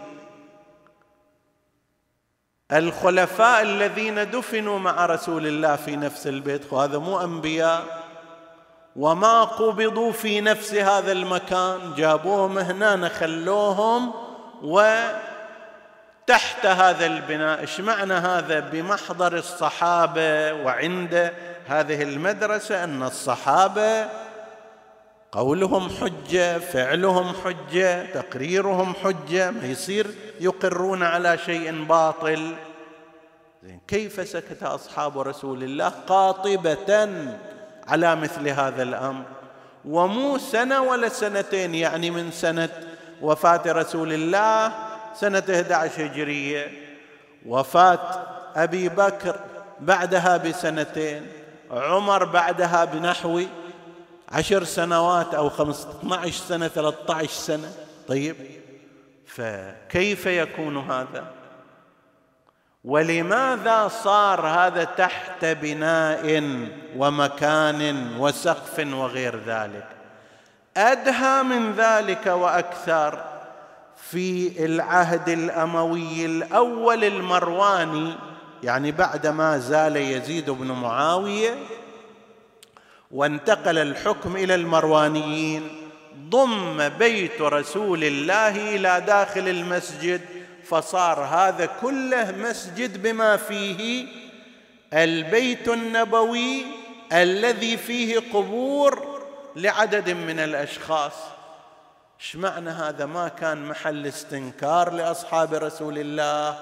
[2.72, 7.97] الخلفاء الذين دفنوا مع رسول الله في نفس البيت وهذا مو أنبياء.
[8.98, 14.12] وما قبضوا في نفس هذا المكان جابوهم هنا خلوهم
[14.62, 15.16] وتحت
[16.66, 17.60] هذا البناء.
[17.60, 21.32] إيش معنى هذا؟ بمحضر الصحابة وعند
[21.66, 24.08] هذه المدرسة أن الصحابة
[25.32, 30.06] قولهم حجة فعلهم حجة تقريرهم حجة ما يصير
[30.40, 32.54] يقرون على شيء باطل.
[33.88, 37.08] كيف سكت أصحاب رسول الله قاطبة؟
[37.88, 39.24] على مثل هذا الأمر.
[39.84, 42.68] ومو سنة ولا سنتين يعني من سنة
[43.22, 44.72] وفاة رسول الله
[45.14, 46.72] سنة 11 هجرية.
[47.46, 49.36] وفاة أبي بكر
[49.80, 51.26] بعدها بسنتين.
[51.70, 53.42] عمر بعدها بنحو
[54.28, 55.34] عشر سنوات
[56.12, 57.72] عشر سنة ثلاثة عشر سنة.
[58.08, 58.36] طيب
[59.26, 61.37] فكيف يكون هذا؟
[62.88, 66.42] ولماذا صار هذا تحت بناء
[66.96, 69.86] ومكان وسقف وغير ذلك؟
[70.76, 73.24] أدهى من ذلك وأكثر
[73.96, 78.14] في العهد الأموي الأول المرواني
[78.62, 81.54] يعني بعدما زال يزيد بن معاوية
[83.10, 85.68] وانتقل الحكم إلى المروانيين
[86.28, 90.37] ضم بيت رسول الله إلى داخل المسجد
[90.70, 94.06] فصار هذا كله مسجد بما فيه
[94.92, 96.66] البيت النبوي
[97.12, 99.18] الذي فيه قبور
[99.56, 101.12] لعدد من الأشخاص.
[102.20, 106.58] إيش معنى هذا؟ ما كان محل استنكار لأصحاب رسول الله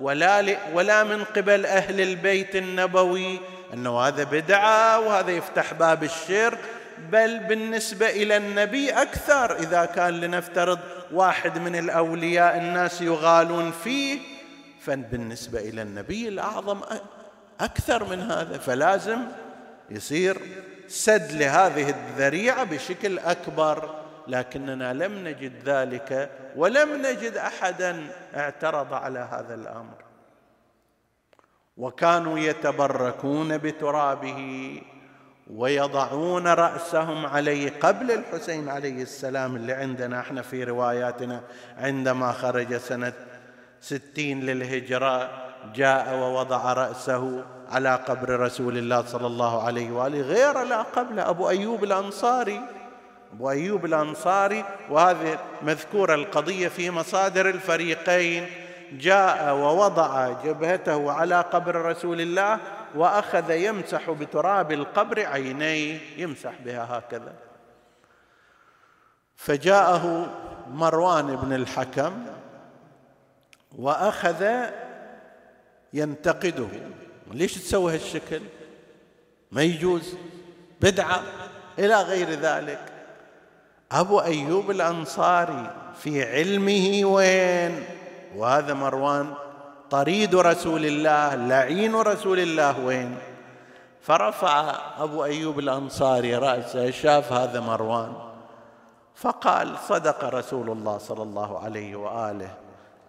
[0.00, 3.40] ولا ولا من قبل أهل البيت النبوي
[3.74, 6.58] أنه هذا بدعة وهذا يفتح باب الشرك
[6.98, 9.56] بل بالنسبة إلى النبي أكثر.
[9.56, 10.78] إذا كان لنفترض
[11.12, 14.18] واحد من الأولياء الناس يغالون فيه
[14.80, 16.80] فبالنسبه إلى النبي الأعظم
[17.60, 19.18] أكثر من هذا فلازم
[19.90, 20.38] يصير
[20.88, 23.94] سد لهذه الذريعة بشكل أكبر
[24.28, 28.06] لكننا لم نجد ذلك ولم نجد احدا
[28.36, 29.94] اعترض على هذا الأمر.
[31.76, 34.82] وكانوا يتبركون بترابه.
[35.54, 41.40] ويضعون رأسهم عليه قبل الحسين عليه السلام اللي عندنا إحنا في رواياتنا
[41.78, 43.12] عندما خرج سنة
[43.80, 45.30] ستين للهجرة
[45.74, 51.18] جاء ووضع رأسه على قبر رسول الله صلى الله عليه وآله غير لا قبل.
[51.20, 52.60] أبو أيوب الأنصاري
[53.32, 58.46] أبو أيوب الأنصاري وهذه مذكورة القضية في مصادر الفريقين
[58.92, 62.58] جاء ووضع جبهته على قبر رسول الله
[62.94, 67.34] وأخذ يمسح بتراب القبر عينيه يمسح بها هكذا.
[69.36, 70.34] فجاءه
[70.70, 72.26] مروان بن الحكم
[73.78, 74.66] وأخذ
[75.92, 76.68] ينتقده.
[77.30, 78.42] ليش تسوي هالشكل؟
[79.52, 80.16] ما يجوز.
[80.80, 81.22] بدعة
[81.78, 82.92] إلى غير ذلك.
[83.92, 87.84] أبو أيوب الأنصاري في علمه وين؟
[88.36, 89.34] وهذا مروان
[89.90, 93.16] طريد رسول الله لعين رسول الله وين؟
[94.00, 98.12] فرفع أبو أيوب الأنصاري راسه شاف هذا مروان
[99.14, 102.50] فقال صدق رسول الله صلى الله عليه وآله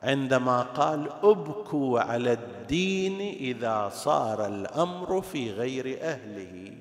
[0.03, 6.73] عندما قال أبكوا على الدين إذا صار الأمر في غير أهله.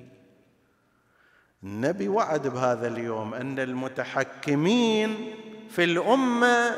[1.63, 5.35] النبي وعد بهذا اليوم أن المتحكمين
[5.69, 6.75] في الأمة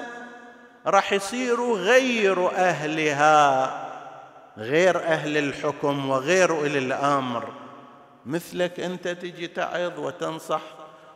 [0.88, 3.92] راح يصيروا غير أهلها
[4.58, 7.54] غير أهل الحكم وغير أولي الأمر.
[8.26, 10.62] مثلك أنت تجي تعظ وتنصح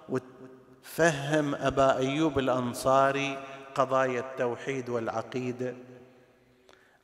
[0.10, 3.44] وتفهم أبا أيوب الأنصاري
[3.76, 5.76] قضايا التوحيد والعقيدة.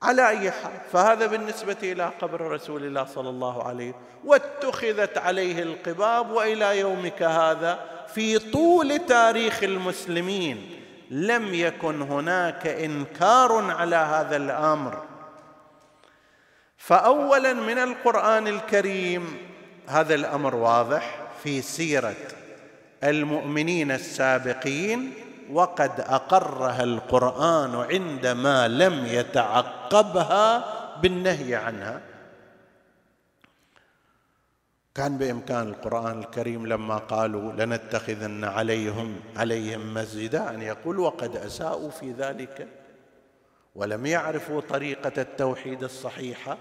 [0.01, 3.95] على أي حال فهذا بالنسبة إلى قبر رسول الله صلى الله عليه
[4.25, 7.79] واتخذت عليه القباب وإلى يومك هذا
[8.13, 10.80] في طول تاريخ المسلمين.
[11.11, 15.03] لم يكن هناك إنكار على هذا الأمر.
[16.77, 19.37] فاولا من القرآن الكريم
[19.87, 22.15] هذا الأمر واضح في سيرة
[23.03, 25.13] المؤمنين السابقين
[25.51, 30.65] وقد أقرها القرآن عندما لم يتعقبها
[31.01, 32.10] بالنهي عنها.
[34.95, 42.11] كان بإمكان القرآن الكريم لما قالوا لنتخذن عليهم عليهم مسجدا أن يقول وقد أساءوا في
[42.11, 42.67] ذلك
[43.75, 46.57] ولم يعرفوا طريقة التوحيد الصحيحة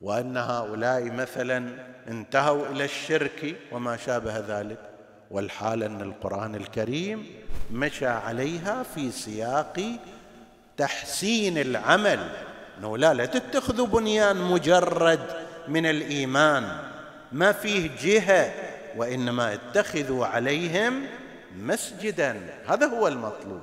[0.00, 1.68] وأن هؤلاء مثلا
[2.08, 4.90] انتهوا إلى الشرك وما شابه ذلك.
[5.30, 7.26] والحال أن القرآن الكريم
[7.72, 9.80] مشى عليها في سياق
[10.76, 12.28] تحسين العمل.
[12.78, 15.20] إنه لا لا تتخذوا بنيان مجرد
[15.68, 16.93] من الإيمان.
[17.32, 18.52] ما فيه جهة
[18.96, 21.06] وإنما اتخذوا عليهم
[21.58, 22.40] مسجدا.
[22.66, 23.62] هذا هو المطلوب.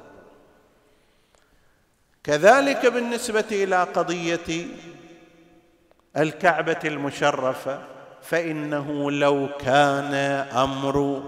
[2.24, 4.68] كذلك بالنسبة إلى قضية
[6.18, 7.82] الكعبة المشرفة
[8.22, 10.14] فإنه لو كان
[10.56, 11.24] أمر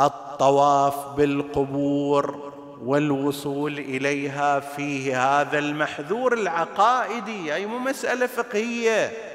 [0.00, 9.29] الطواف بالقبور والوصول إليها فيه هذا المحذور العقائدي أي مو مسألة فقهية.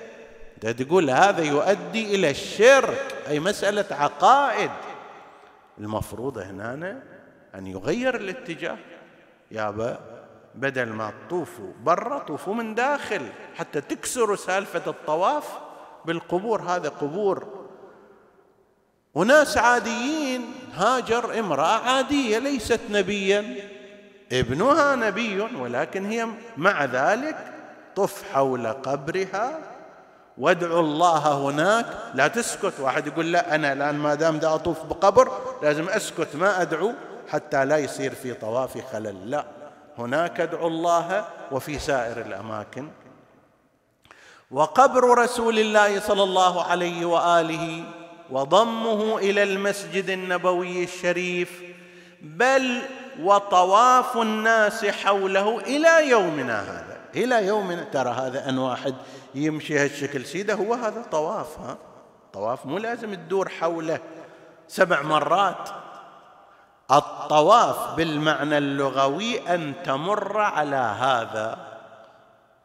[0.62, 4.72] تقول هذا يؤدي إلى الشرك أي مسألة عقائد.
[5.78, 7.04] المفروض هنا
[7.56, 8.78] أن يغير الاتجاه.
[9.52, 10.00] يابا
[10.56, 13.22] بدل ما تطوفوا برا طوفوا من داخل
[13.56, 15.48] حتى تكسروا سالفة الطواف
[16.06, 16.62] بالقبور.
[16.62, 17.66] هذا قبور.
[19.14, 23.56] وناس عاديين هاجر امرأة عادية ليست نبيا.
[24.32, 26.28] ابنها نبي ولكن هي
[26.58, 27.54] مع ذلك
[27.96, 29.75] طف حول قبرها
[30.38, 31.86] وادعوا الله هناك.
[32.14, 32.80] لا تسكت.
[32.80, 35.32] واحد يقول لا أنا الآن ما دام دا أطوف بقبر
[35.64, 36.36] لازم أسكت.
[36.36, 36.94] ما أدعو
[37.30, 39.32] حتى لا يصير في طوافي خلل.
[39.32, 39.46] لا.
[39.98, 42.90] هناك ادعوا الله وفي سائر الأماكن.
[44.52, 47.84] وقبر رسول الله صلى الله عليه وآله
[48.32, 51.62] وضمه إلى المسجد النبوي الشريف
[52.22, 52.82] بل
[53.22, 56.85] وطواف الناس حوله إلى يومنا هذا.
[57.16, 58.96] إلى يومنا ترى هذا أن واحد
[59.36, 60.26] يمشي هالشكل.
[60.26, 61.78] سيدة هو هذا طواف ها؟
[62.34, 64.00] طواف مو لازم تدور حوله
[64.68, 65.70] سبع مرات.
[66.92, 71.58] الطواف بالمعنى اللغوي أن تمر على هذا.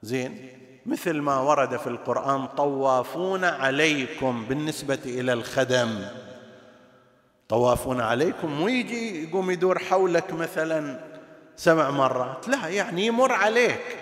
[0.03, 0.49] زين
[0.87, 6.05] مثل ما ورد في القرآن طوافون عليكم بالنسبة إلى الخدم.
[7.49, 11.01] طوافون عليكم مو يجي يقوم يدور حولك مثلا
[11.57, 12.49] سبع مرات.
[12.49, 13.99] لا يعني يمر عليك.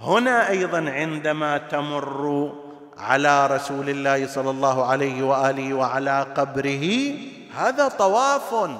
[0.00, 2.52] هنا أيضا عندما تمر
[2.98, 7.14] على رسول الله صلى الله عليه وآله وعلى قبره
[7.56, 8.70] هذا طواف.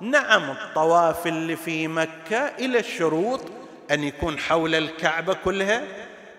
[0.00, 3.40] نعم الطواف اللي في مكة إلى الشروط
[3.90, 5.82] أن يكون حول الكعبة كلها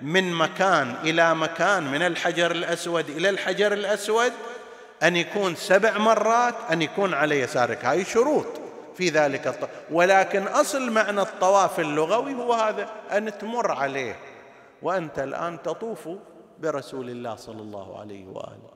[0.02, 4.32] من مكان إلى مكان من الحجر الأسود إلى الحجر الأسود
[5.04, 7.86] أن يكون سبع مرات أن يكون على يسارك.
[7.86, 8.69] هاي شروط.
[9.00, 14.20] في ذلك الطواف ولكن أصل معنى الطواف اللغوي هو هذا أن تمر عليه
[14.82, 16.10] وأنت الآن تطوف
[16.60, 18.72] برسول الله صلى الله عليه وآله.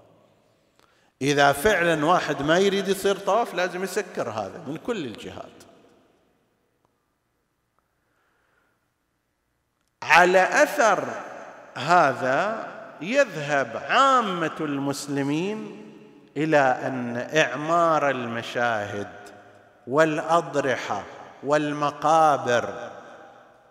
[1.21, 5.63] إذا فعلا واحد ما يريد يصير طواف لازم يسكر هذا من كل الجهات.
[10.03, 11.07] على أثر
[11.75, 12.67] هذا
[13.01, 15.83] يذهب عامة المسلمين
[16.37, 19.22] إلى أن إعمار المشاهد
[19.87, 21.03] والأضرحة
[21.43, 22.89] والمقابر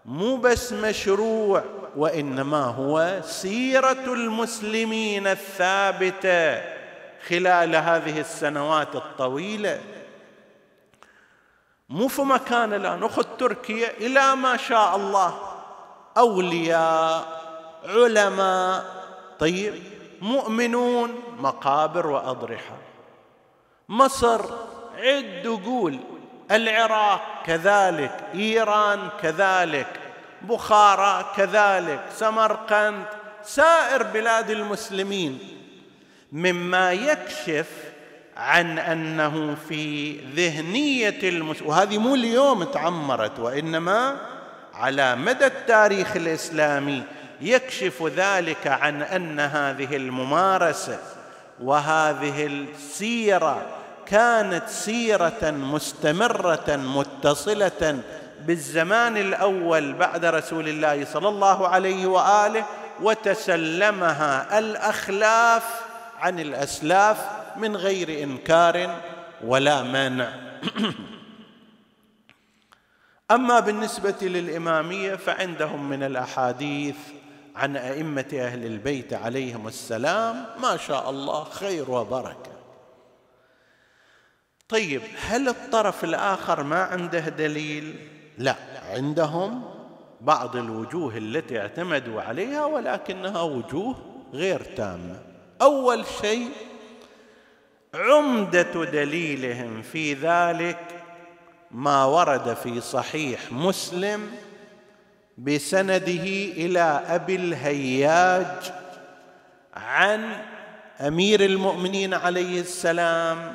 [0.05, 1.65] مو بس مشروع
[1.97, 6.63] وإنما هو سيرة المسلمين الثابتة
[7.29, 9.81] خلال هذه السنوات الطويلة.
[11.89, 15.35] مو في مكان الان اخذ تركيا إلى ما شاء الله
[16.19, 17.43] أولياء
[17.85, 18.85] علماء
[19.39, 19.83] طيب
[20.23, 22.77] مؤمنون مقابر وأضرحة.
[23.89, 24.41] مصر
[25.03, 25.99] عد قول
[26.51, 29.87] العراق كذلك إيران كذلك
[30.43, 33.05] بخارى كذلك سمرقند
[33.45, 35.39] سائر بلاد المسلمين.
[36.33, 37.67] مما يكشف
[38.37, 41.63] عن أنه في ذهنية المس...
[41.63, 44.17] وهذه مو اليوم تعمرت وإنما
[44.75, 47.03] على مدى التاريخ الإسلامي
[47.41, 50.99] يكشف ذلك عن أن هذه الممارسة
[51.63, 53.67] وهذه السيرة
[54.13, 58.03] كانت سيرة مستمرة متصلة
[58.47, 62.65] بالزمان الأول بعد رسول الله صلى الله عليه وآله
[63.03, 65.81] وتسلمها الأخلاف
[66.19, 69.01] عن الأسلاف من غير إنكار
[69.45, 70.33] ولا مانع.
[73.31, 76.97] أما بالنسبة للإمامية فعندهم من الأحاديث
[77.57, 82.52] عن أئمة أهل البيت عليهم السلام ما شاء الله خير وبركة.
[84.73, 87.95] طيب هل الطرف الآخر ما عنده دليل؟
[88.39, 88.57] لا
[88.91, 89.63] عندهم
[90.21, 93.97] بعض الوجوه التي اعتمدوا عليها ولكنها وجوه
[94.33, 95.21] غير تامة.
[95.63, 96.49] أول شيء
[97.95, 101.05] عمدة دليلهم في ذلك
[101.71, 104.31] ما ورد في صحيح مسلم
[105.39, 106.23] بسنده
[106.57, 108.73] إلى أبي الهياج
[109.75, 110.37] عن
[111.01, 113.55] أمير المؤمنين عليه السلام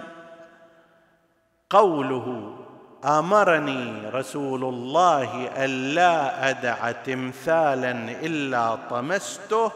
[1.70, 2.58] قوله
[3.06, 7.92] أمرني رسول الله ألا أدع تمثالا
[8.22, 9.72] إلا طمسته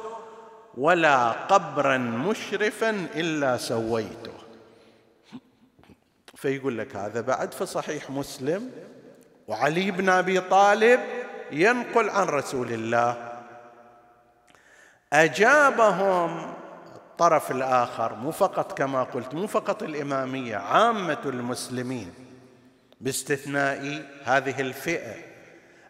[0.77, 4.33] ولا قبرا مشرفا إلا سويته.
[6.35, 8.71] فيقول لك هذا بعد في صحيح مسلم
[9.47, 10.99] وعلي بن أبي طالب
[11.51, 13.31] ينقل عن رسول الله.
[15.13, 16.53] أجابهم
[17.21, 22.13] الطرف الآخر مو فقط كما قلت مو فقط الإمامية عامة المسلمين.
[23.01, 25.15] باستثناء هذه الفئة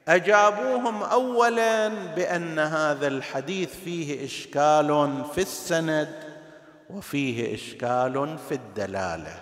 [0.07, 6.23] أجابوهم اولا بأن هذا الحديث فيه إشكال في السند
[6.89, 9.41] وفيه إشكال في الدلالة.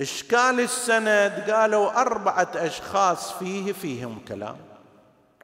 [0.00, 4.56] إشكال السند قالوا أربعة أشخاص فيه فيهم كلام.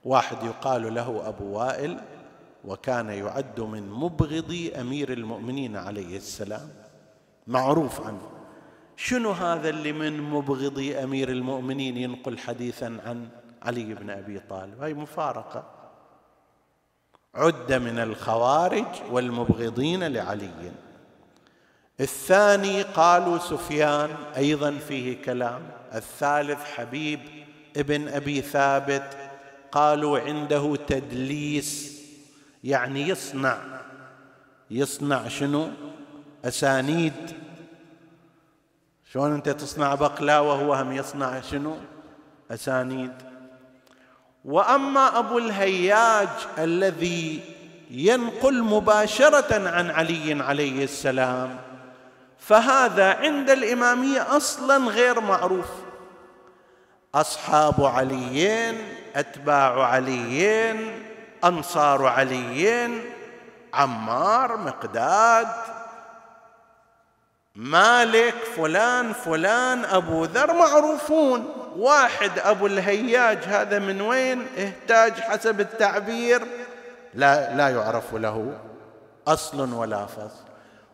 [0.04, 2.00] واحد يقال له أبو وائل
[2.64, 6.68] وكان يعد من مبغضي أمير المؤمنين عليه السلام.
[7.46, 8.30] معروف عنه
[8.96, 13.28] شنو هذا اللي من مبغضي أمير المؤمنين ينقل حديثا عن
[13.62, 15.64] علي بن أبي طالب؟ هاي مفارقة.
[17.34, 20.72] عد من الخوارج والمبغضين لعلي.
[22.00, 25.62] الثاني قالوا سفيان أيضا فيه كلام.
[25.94, 27.20] الثالث حبيب
[27.76, 29.16] ابن أبي ثابت
[29.72, 31.97] قالوا عنده تدليس
[32.64, 33.58] يعني يصنع.
[34.70, 35.70] يصنع شنو؟
[36.44, 37.36] أسانيد.
[39.12, 41.76] شلون أنت تصنع بقلاوه وهو هم يصنع شنو؟
[42.50, 43.12] أسانيد.
[44.44, 46.28] وأما أبو الهياج
[46.58, 47.40] الذي
[47.90, 51.56] ينقل مباشرة عن علي عليه السلام
[52.38, 55.70] فهذا عند الإمامية أصلا غير معروف.
[57.14, 58.74] أصحاب عليين
[59.16, 61.07] أتباع عليين
[61.44, 63.04] أنصار عليين
[63.74, 65.48] عمار مقداد
[67.54, 71.54] مالك فلان فلان أبو ذر معروفون.
[71.76, 76.46] واحد أبو الهياج هذا من وين؟ احتاج حسب التعبير.
[77.14, 78.58] لا لا يعرف له
[79.26, 80.48] أصل ولا فصل.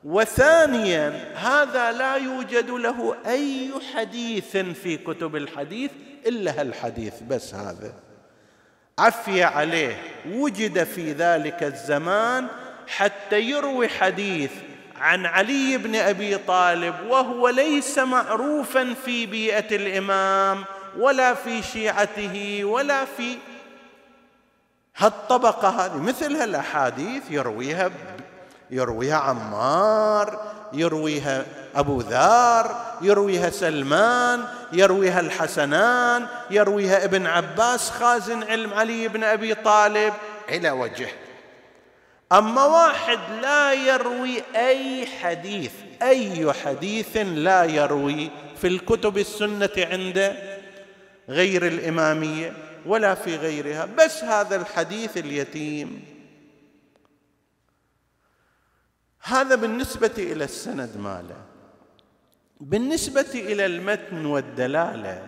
[0.05, 5.91] وثانيا هذا لا يوجد له أي حديث في كتب الحديث
[6.27, 7.93] إلا الحديث بس هذا.
[8.99, 9.97] عفي عليه
[10.33, 12.47] وجد في ذلك الزمان
[12.87, 14.51] حتى يروي حديث
[15.01, 20.65] عن علي بن أبي طالب وهو ليس معروفا في بيئة الإمام
[20.99, 23.37] ولا في شيعته ولا في
[24.97, 25.97] هالطبقة هذه.
[25.97, 27.91] مثل هالأحاديث يرويها
[28.71, 31.45] يرويها عمار يرويها
[31.77, 40.15] أبو ذر يرويها سلمان يرويها الحسنان يرويها ابن عباس خازن علم علي بن أبي طالب.
[40.49, 41.09] إلى وجه.
[42.33, 45.73] أما واحد لا يروي أي حديث
[46.03, 50.37] أي حديث لا يروي في الكتب السنة عند
[51.29, 52.53] غير الإمامية
[52.87, 56.05] ولا في غيرها بس هذا الحديث اليتيم.
[59.23, 61.54] هذا بالنسبة إلى السند ماله.
[62.61, 65.23] بالنسبة إلى المتن والدلالة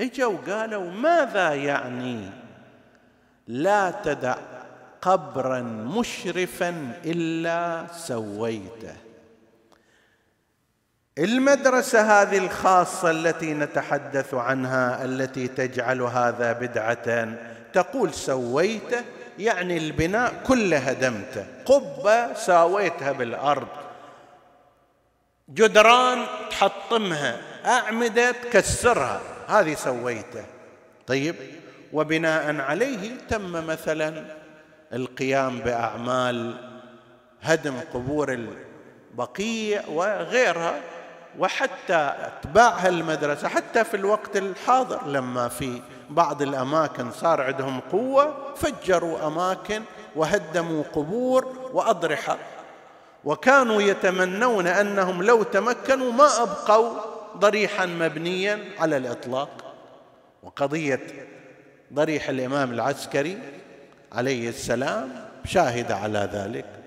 [0.00, 2.30] إجوا قالوا ماذا يعني
[3.48, 4.36] لا تدع
[5.02, 5.60] قبرا
[5.98, 8.94] مشرفا إلا سويته
[11.18, 17.34] المدرسة هذه الخاصة التي نتحدث عنها التي تجعل هذا بدعة
[17.72, 19.04] تقول سويته
[19.38, 23.68] يعني البناء كله هدمته قبة ساويتها بالأرض.
[25.54, 27.36] جدران تحطمها
[27.66, 29.20] أعمدة تكسرها.
[29.48, 30.44] هذه سويته.
[31.06, 31.34] طيب
[31.92, 34.24] وبناء عليه تم مثلا
[34.92, 36.54] القيام بأعمال
[37.42, 38.32] هدم قبور
[39.12, 40.80] البقيع وغيرها
[41.38, 45.06] وحتى اتباع المدرسة حتى في الوقت الحاضر.
[45.06, 49.82] لما في بعض الأماكن صار عندهم قوة فجروا أماكن
[50.16, 52.38] وهدموا قبور وأضرحة.
[53.24, 57.00] وكانوا يتمنون أنهم لو تمكنوا ما أبقوا
[57.36, 59.74] ضريحا مبنيا على الإطلاق.
[60.42, 61.26] وقضية
[61.92, 63.38] ضريح الإمام العسكري
[64.12, 66.80] عليه السلام شاهد على ذلك.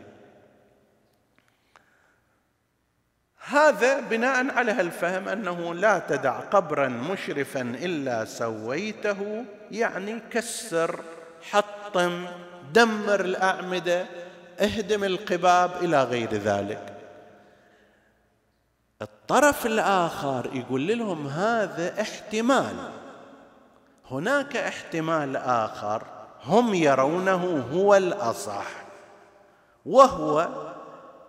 [3.45, 10.99] هذا بناء على الفهم أنه لا تدع قبرا مشرفا إلا سويته يعني كسر
[11.51, 12.25] حطم
[12.73, 14.05] دمر الأعمدة
[14.60, 16.93] اهدم القباب إلى غير ذلك.
[19.01, 22.76] الطرف الآخر يقول لهم هذا احتمال.
[24.12, 26.04] هناك احتمال آخر
[26.43, 28.68] هم يرونه هو الأصح
[29.86, 30.49] وهو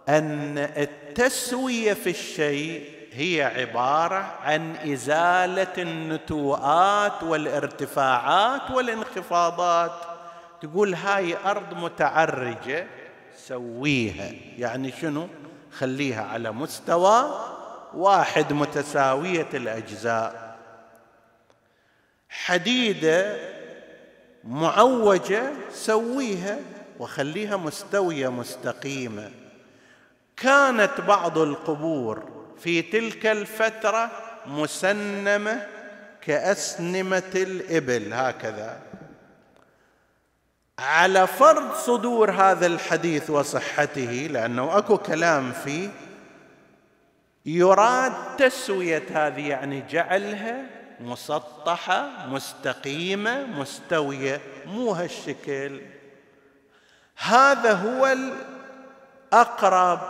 [0.08, 9.92] أن التسوية في الشيء هي عبارة عن إزالة النتوءات والارتفاعات والانخفاضات.
[10.60, 12.86] تقول هاي أرض متعرجة
[13.36, 14.32] سويها.
[14.58, 15.28] يعني شنو؟
[15.72, 17.40] خليها على مستوى
[17.94, 20.56] واحد متساوية الأجزاء.
[22.28, 23.36] حديدة
[24.44, 26.58] معوجة سويها
[26.98, 29.30] وخليها مستوية مستقيمة.
[30.36, 32.28] كانت بعض القبور
[32.58, 34.10] في تلك الفترة
[34.46, 35.66] مسنمة
[36.20, 38.80] كأسنمة الإبل هكذا.
[40.78, 45.88] على فرض صدور هذا الحديث وصحته لأنه أكو كلام فيه
[47.46, 50.64] يراد تسوية هذه يعني جعلها
[51.00, 55.80] مسطحة مستقيمة مستوية مو هالشكل.
[57.16, 58.16] هذا هو
[59.32, 60.00] الأقرب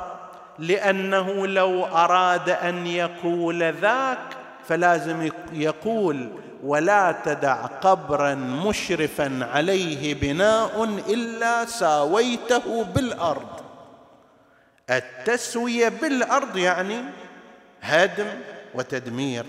[0.58, 11.64] لأنه لو أراد أن يقول ذاك فلازم يقول ولا تدع قبرا مشرفا عليه بناء إلا
[11.64, 13.60] ساويته بالأرض.
[14.90, 17.04] التسوية بالأرض يعني
[17.82, 18.26] هدم
[18.74, 19.44] وتدمير.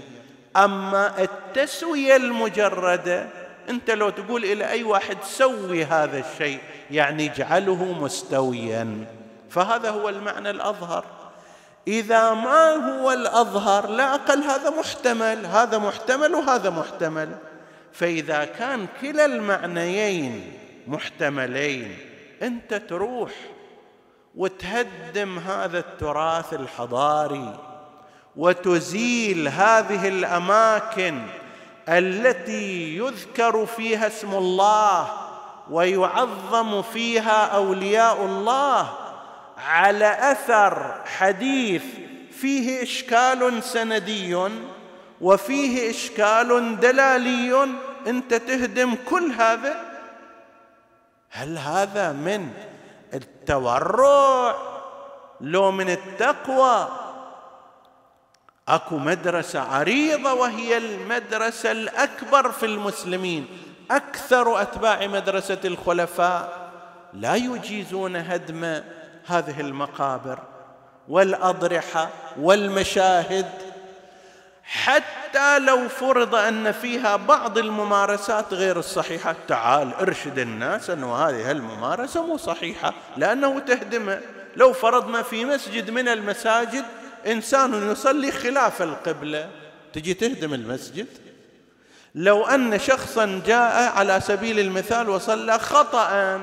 [0.57, 3.27] أما التسوية المجردة
[3.69, 6.59] أنت لو تقول إلى أي واحد سوي هذا الشيء
[6.91, 9.05] يعني اجعله مستويا.
[9.49, 11.05] فهذا هو المعنى الأظهر.
[11.87, 17.35] إذا ما هو الأظهر لا أقل هذا محتمل هذا محتمل وهذا محتمل.
[17.93, 20.53] فإذا كان كلا المعنيين
[20.87, 21.97] محتملين
[22.41, 23.31] أنت تروح
[24.35, 27.59] وتهدم هذا التراث الحضاري
[28.35, 31.21] وتزيل هذه الأماكن
[31.89, 35.07] التي يذكر فيها اسم الله
[35.71, 39.04] ويعظم فيها أولياء الله.
[39.65, 41.83] على أثر حديث
[42.31, 44.49] فيه إشكال سندي
[45.21, 47.67] وفيه إشكال دلالي
[48.07, 49.75] أنت تهدم كل هذا؟
[51.29, 52.51] هل هذا من
[53.13, 54.55] التورع؟
[55.41, 56.87] لو من التقوى؟
[58.67, 63.47] أكو مدرسة عريضة وهي المدرسة الأكبر في المسلمين
[63.91, 66.71] أكثر أتباع مدرسة الخلفاء.
[67.13, 68.81] لا يجيزون هدم
[69.27, 70.39] هذه المقابر
[71.07, 72.09] والأضرحة
[72.39, 73.51] والمشاهد.
[74.63, 82.25] حتى لو فرض أن فيها بعض الممارسات غير الصحيحة تعال ارشد الناس انه هذه الممارسة
[82.25, 84.21] مو صحيحة لأنه تهدمه
[84.55, 86.85] لو فرضنا في مسجد من المساجد
[87.27, 89.49] إنسان يصلي خلاف القبلة.
[89.93, 91.07] تجي تهدم المسجد؟
[92.15, 96.39] لو أن شخصا جاء على سبيل المثال وصلى خطأ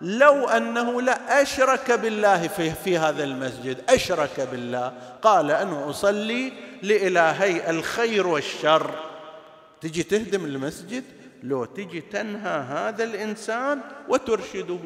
[0.00, 3.78] لو أنه لا أشرك بالله في, في هذا المسجد.
[3.88, 4.92] أشرك بالله.
[5.22, 8.90] قال أنا أصلي لإلهي الخير والشر.
[9.80, 11.04] تجي تهدم المسجد؟
[11.42, 14.78] لو تجي تنهى هذا الإنسان وترشده.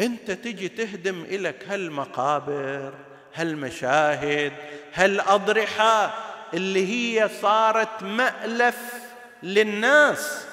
[0.00, 2.94] أنت تجي تهدم إلك هالمقابر
[3.34, 4.52] هالمشاهد
[4.94, 6.14] هالأضرحة
[6.54, 8.92] اللي هي صارت مألف
[9.42, 10.44] للناس.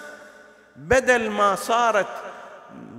[0.76, 2.08] بدل ما صارت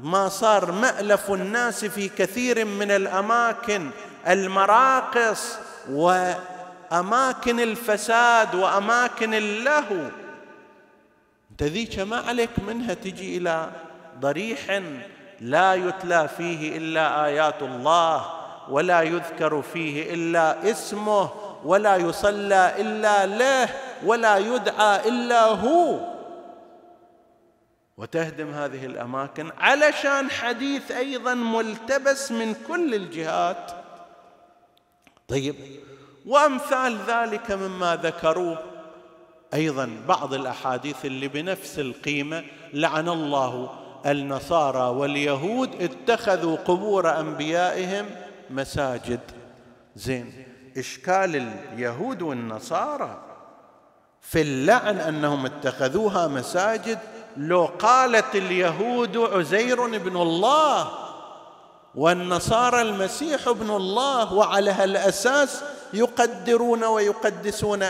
[0.02, 3.90] ما صار مألف الناس في كثير من الأماكن.
[4.28, 5.58] المراقص
[5.90, 10.10] وأماكن الفساد وأماكن اللهو.
[11.50, 13.70] أنت ذيك ما عليك منها تجي إلى
[14.20, 14.82] ضريح
[15.40, 18.26] لا يتلى فيه إلا آيات الله
[18.70, 21.30] ولا يذكر فيه إلا اسمه
[21.64, 23.68] ولا يصلى إلا له
[24.04, 26.15] ولا يدعى إلا هو.
[27.98, 33.72] وتهدم هذه الأماكن علشان حديث أيضا ملتبس من كل الجهات.
[35.28, 35.54] طيب.
[36.26, 38.58] وأمثال ذلك مما ذكروه
[39.54, 42.44] أيضا بعض الأحاديث اللي بنفس القيمة.
[42.72, 43.70] لعن الله
[44.06, 48.06] النصارى واليهود اتخذوا قبور أنبيائهم
[48.50, 49.20] مساجد.
[49.96, 50.46] زين.
[50.76, 51.36] إشكال
[51.72, 53.22] اليهود والنصارى
[54.20, 56.98] في اللعن أنهم اتخذوها مساجد
[57.36, 60.88] لو قالت اليهود عزير ابن الله
[61.94, 65.62] والنصارى المسيح ابن الله وعلى هالأساس
[65.92, 67.82] يقدرون ويقدسون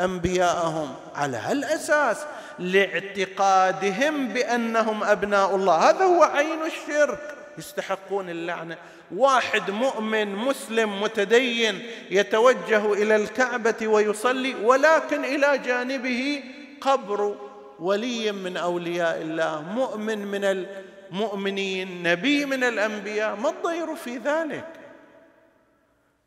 [0.00, 0.94] أنبياءهم.
[1.14, 2.16] على هالأساس
[2.58, 5.90] لاعتقادهم بأنهم أبناء الله.
[5.90, 7.34] هذا هو عين الشرك.
[7.58, 8.76] يستحقون اللعنة.
[9.16, 16.42] واحد مؤمن مسلم متدين يتوجه إلى الكعبة ويصلي ولكن إلى جانبه
[16.80, 17.34] قبر
[17.82, 24.68] ولي من أولياء الله مؤمن من المؤمنين نبي من الأنبياء ما الضير في ذلك؟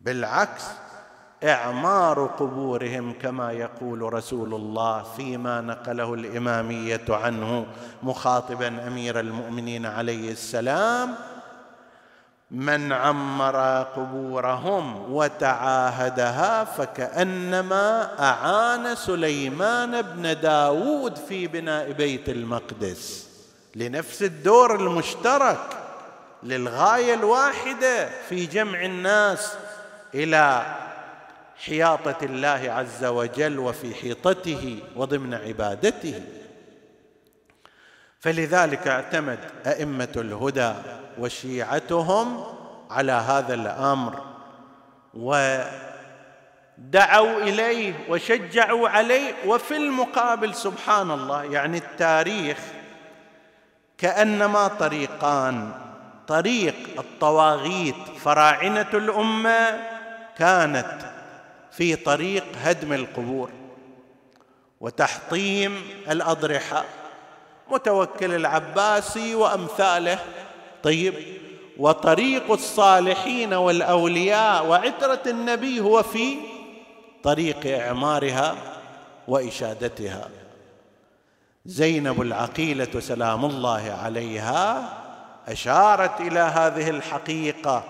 [0.01, 0.65] بالعكس
[1.43, 7.65] إعمار قبورهم كما يقول رسول الله فيما نقله الإمامية عنه
[8.03, 11.15] مخاطبا أمير المؤمنين عليه السلام
[12.55, 23.29] من عمر قبورهم وتعاهدها فكأنما أعان سليمان بن داود في بناء بيت المقدس
[23.75, 25.59] لنفس الدور المشترك
[26.43, 29.53] للغاية الواحدة في جمع الناس
[30.13, 30.75] إلى
[31.65, 36.21] حياطة الله عز وجل وفي حيطته وضمن عبادته.
[38.19, 40.73] فلذلك اعتمد أئمة الهدى
[41.19, 42.43] وشيعتهم
[42.91, 44.21] على هذا الأمر
[45.13, 45.77] ودعوا
[47.37, 52.57] إليه وشجعوا عليه وفي المقابل سبحان الله يعني التاريخ
[53.97, 55.71] كأنما طريقان.
[56.27, 59.79] طريق الطواغيت فراعنة الأمة
[60.37, 61.11] كانت
[61.71, 63.49] في طريق هدم القبور
[64.81, 66.85] وتحطيم الأضرحة.
[67.71, 70.19] متوكل العباسي وأمثاله
[70.85, 71.13] طيب
[71.77, 76.37] وطريق الصالحين والأولياء وعترة النبي هو في
[77.23, 78.55] طريق إعمارها
[79.27, 80.29] وإشادتها.
[81.65, 84.93] زينب العقيلة سلام الله عليها
[85.47, 87.83] أشارت إلى هذه الحقيقة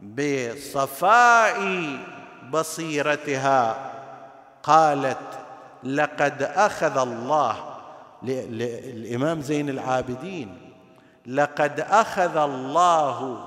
[0.00, 1.88] بصفاء
[2.50, 3.92] بصيرتها
[4.62, 5.38] قالت
[5.84, 7.56] لقد أخذ الله
[8.22, 10.65] للامام زين العابدين
[11.26, 13.46] لقد أخذ الله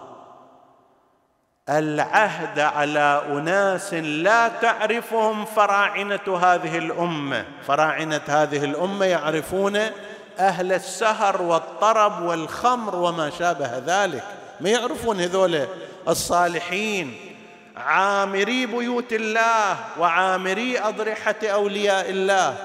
[1.69, 7.45] العهد على أناس لا تعرفهم فراعنة هذه الأمة.
[7.67, 9.79] فراعنة هذه الأمة يعرفون
[10.39, 14.23] أهل السهر والطرب والخمر وما شابه ذلك.
[14.61, 15.67] ما يعرفون هذول
[16.07, 17.17] الصالحين؟
[17.77, 22.57] عامري بيوت الله وعامري أضرحة أولياء الله.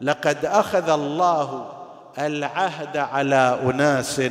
[0.00, 1.73] لقد أخذ الله
[2.18, 4.22] العهد على أناس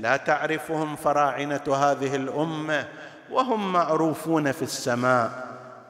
[0.00, 2.88] لا تعرفهم فراعنة هذه الأمة
[3.30, 5.30] وهم معروفون في السماء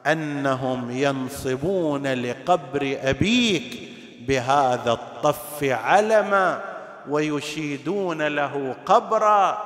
[0.07, 3.89] أنهم ينصبون لقبر أبيك
[4.27, 6.61] بهذا الطف علما
[7.09, 9.63] ويشيدون له قبرا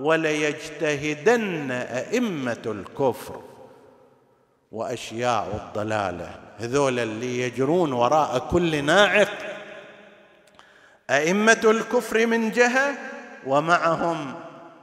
[0.00, 3.40] وليجتهدن أئمة الكفر
[4.72, 6.30] واشياع الضلالة.
[6.58, 9.53] هذول اللي يجرون وراء كل ناعق
[11.10, 12.94] أئمة الكفر من جهة
[13.46, 14.34] ومعهم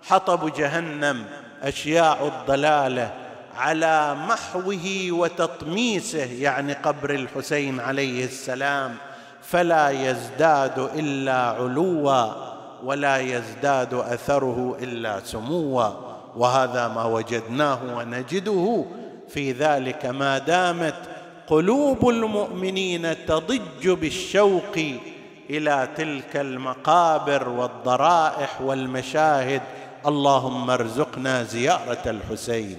[0.03, 1.25] حطب جهنم
[1.61, 3.13] أشياع الضلالة
[3.57, 8.95] على محوه وتطميسه يعني قبر الحسين عليه السلام.
[9.41, 12.33] فلا يزداد إلا علوا
[12.83, 15.89] ولا يزداد أثره إلا سموا.
[16.35, 18.85] وهذا ما وجدناه ونجده
[19.29, 20.95] في ذلك ما دامت
[21.47, 24.77] قلوب المؤمنين تضج بالشوق
[25.51, 29.61] إلى تلك المقابر والضرائح والمشاهد.
[30.05, 32.77] اللهم ارزقنا زيارة الحسين.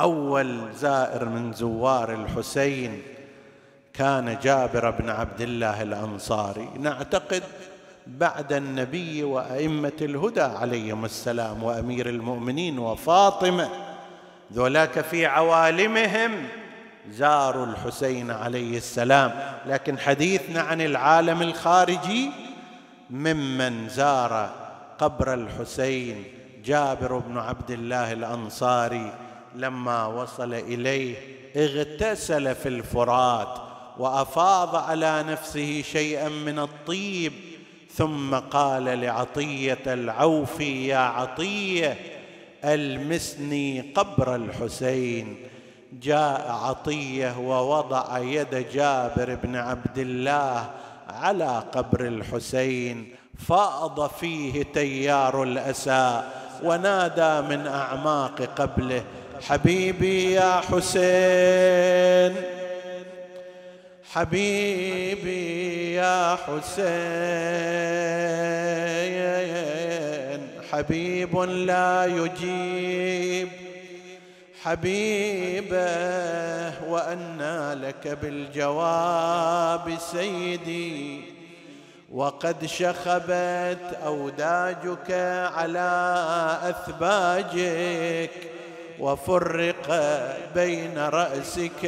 [0.00, 3.02] أول زائر من زوار الحسين
[3.94, 6.68] كان جابر بن عبد الله الأنصاري.
[6.78, 7.42] نعتقد
[8.06, 13.68] بعد النبي وأئمة الهدى عليهم السلام وأمير المؤمنين وفاطمة
[14.52, 16.48] ذولاك في عوالمهم
[17.10, 19.32] زاروا الحسين عليه السلام.
[19.66, 22.30] لكن حديثنا عن العالم الخارجي
[23.10, 24.50] ممن زار
[24.98, 26.24] قبر الحسين
[26.64, 29.12] جابر بن عبد الله الأنصاري
[29.54, 31.16] لما وصل إليه
[31.56, 33.58] اغتسل في الفرات
[33.98, 37.32] وأفاض على نفسه شيئا من الطيب
[37.94, 41.96] ثم قال لعطية العوفي يا عطية
[42.64, 45.36] ألمسني قبر الحسين
[46.00, 50.70] جاء عطية ووضع يد جابر بن عبد الله
[51.08, 53.14] على قبر الحسين
[53.48, 56.22] فاض فيه تيار الاسى
[56.62, 59.02] ونادى من أعماق قبله
[59.48, 62.36] حبيبي يا حسين
[64.12, 66.36] حبيبي يا
[69.42, 73.48] حسين حبيب لا يجيب
[74.64, 75.76] حبيبة
[76.88, 81.24] وأنى لك بالجواب سيدي.
[82.12, 85.10] وقد شخبت أوداجك
[85.54, 85.90] على
[86.62, 88.30] أثباجك
[89.00, 89.88] وفرق
[90.54, 91.84] بين رأسك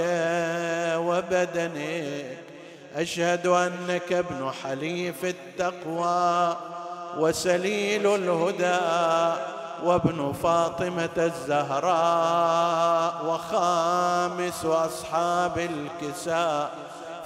[0.96, 2.38] وبدنك.
[2.96, 6.56] أشهد أنك ابن حليف التقوى
[7.18, 9.63] وسليل الهدى.
[9.84, 16.70] وابن فاطمة الزهراء وخامس أصحاب الكساء.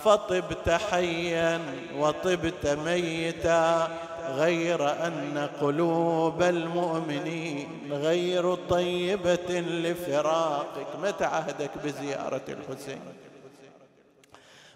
[0.04, 1.60] فطبت حيا
[1.98, 3.88] وطبت ميتا
[4.28, 10.86] غير أن قلوب المؤمنين غير طيبة لفراقك.
[11.02, 13.00] متى عهدك بزيارة الحسين؟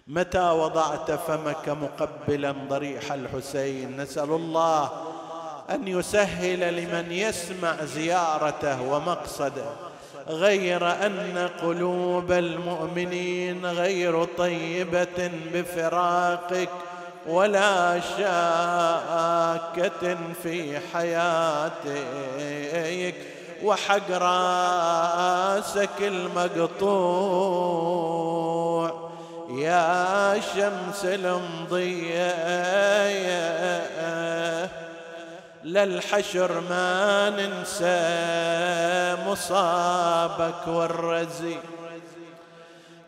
[0.07, 4.91] متى وضعت فمك مقبلا ضريح الحسين؟ نسأل الله
[5.69, 9.65] أن يسهل لمن يسمع زيارته ومقصده
[10.27, 16.69] غير أن قلوب المؤمنين غير طيبة بفراقك
[17.27, 22.03] ولا شاكة في حياتك
[23.63, 27.63] وحق رأسك المقطوع.
[29.49, 32.33] يا شمس المضية
[35.63, 41.57] للحشر ما ننسى مصابك والرزي.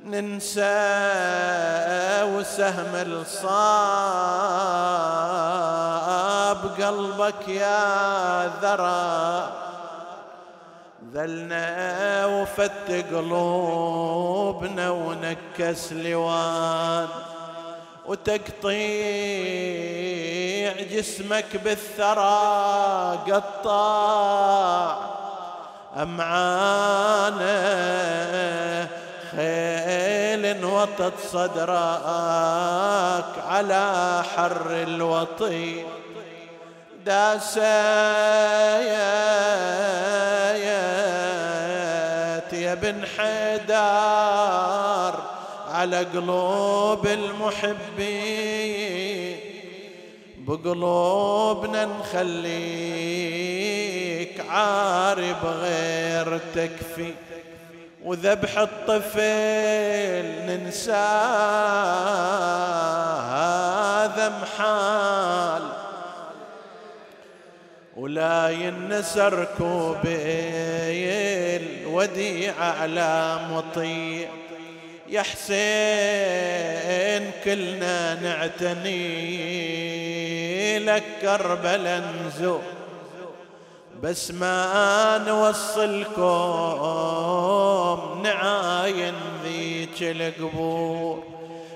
[0.05, 0.61] ننسى
[2.23, 3.45] وسهم الصاب
[6.81, 9.49] قلبك يا ذرى
[11.13, 17.07] ذلنا وفت قلوبنا ونكس لوان.
[18.07, 18.75] وتقطيع
[20.81, 25.15] جسمك بالثرى قطاع.
[25.97, 27.45] أمعانه
[29.31, 31.69] خيل وطت صدرك
[33.47, 35.85] على حر الوطي
[37.05, 37.65] داسيت
[42.53, 44.74] يا بن حيدار
[45.85, 47.75] على قلوب المحبين
[50.37, 52.25] بقلوبنا نخليك
[54.49, 57.13] عاري بغير تكفي.
[58.03, 60.91] وذبح الطفل ننسى
[63.35, 65.63] هذا محال.
[67.97, 70.09] ولا ينسى ركوبي
[71.55, 74.44] الوديعة على مطيع.
[75.09, 75.55] يا حسين
[77.43, 78.95] كلنا نعتني
[80.79, 82.01] لك كربلا
[84.01, 86.21] بس ما نوصلكم
[88.23, 91.23] نعاين ذيك القبور.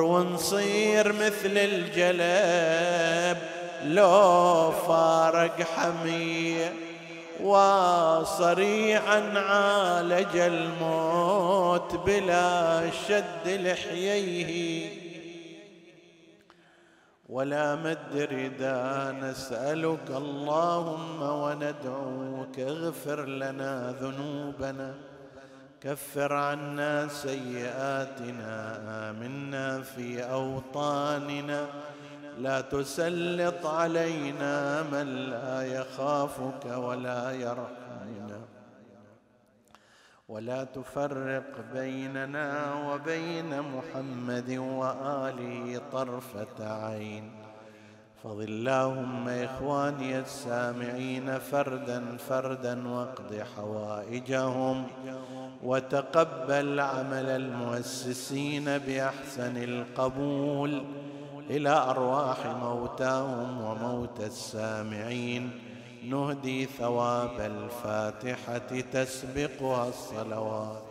[0.00, 3.38] ونصير مثل الجلب
[3.84, 6.72] لو فارق حمية
[7.42, 15.08] وصريعا عالج الموت بلا شد لحييه.
[17.28, 24.94] ولا مد ردا نسألك اللهم وندعوك اغفر لنا ذنوبنا.
[25.80, 28.52] كفر عنا سيئاتنا
[29.10, 31.66] آمنا في أوطاننا.
[32.38, 38.40] لا تسلط علينا من لا يخافك ولا يرحمنا.
[40.28, 47.32] ولا تفرق بيننا وبين محمد واله طرفة عين.
[48.22, 54.86] فض اللهم إخواني السامعين فردا فردا واقض حوائجهم.
[55.64, 60.84] وتقبل عمل المؤسسين بأحسن القبول
[61.50, 65.50] إلى أرواح موتاهم وموتى السامعين.
[66.04, 70.87] نهدي ثواب الفاتحة تسبقها الصلوات.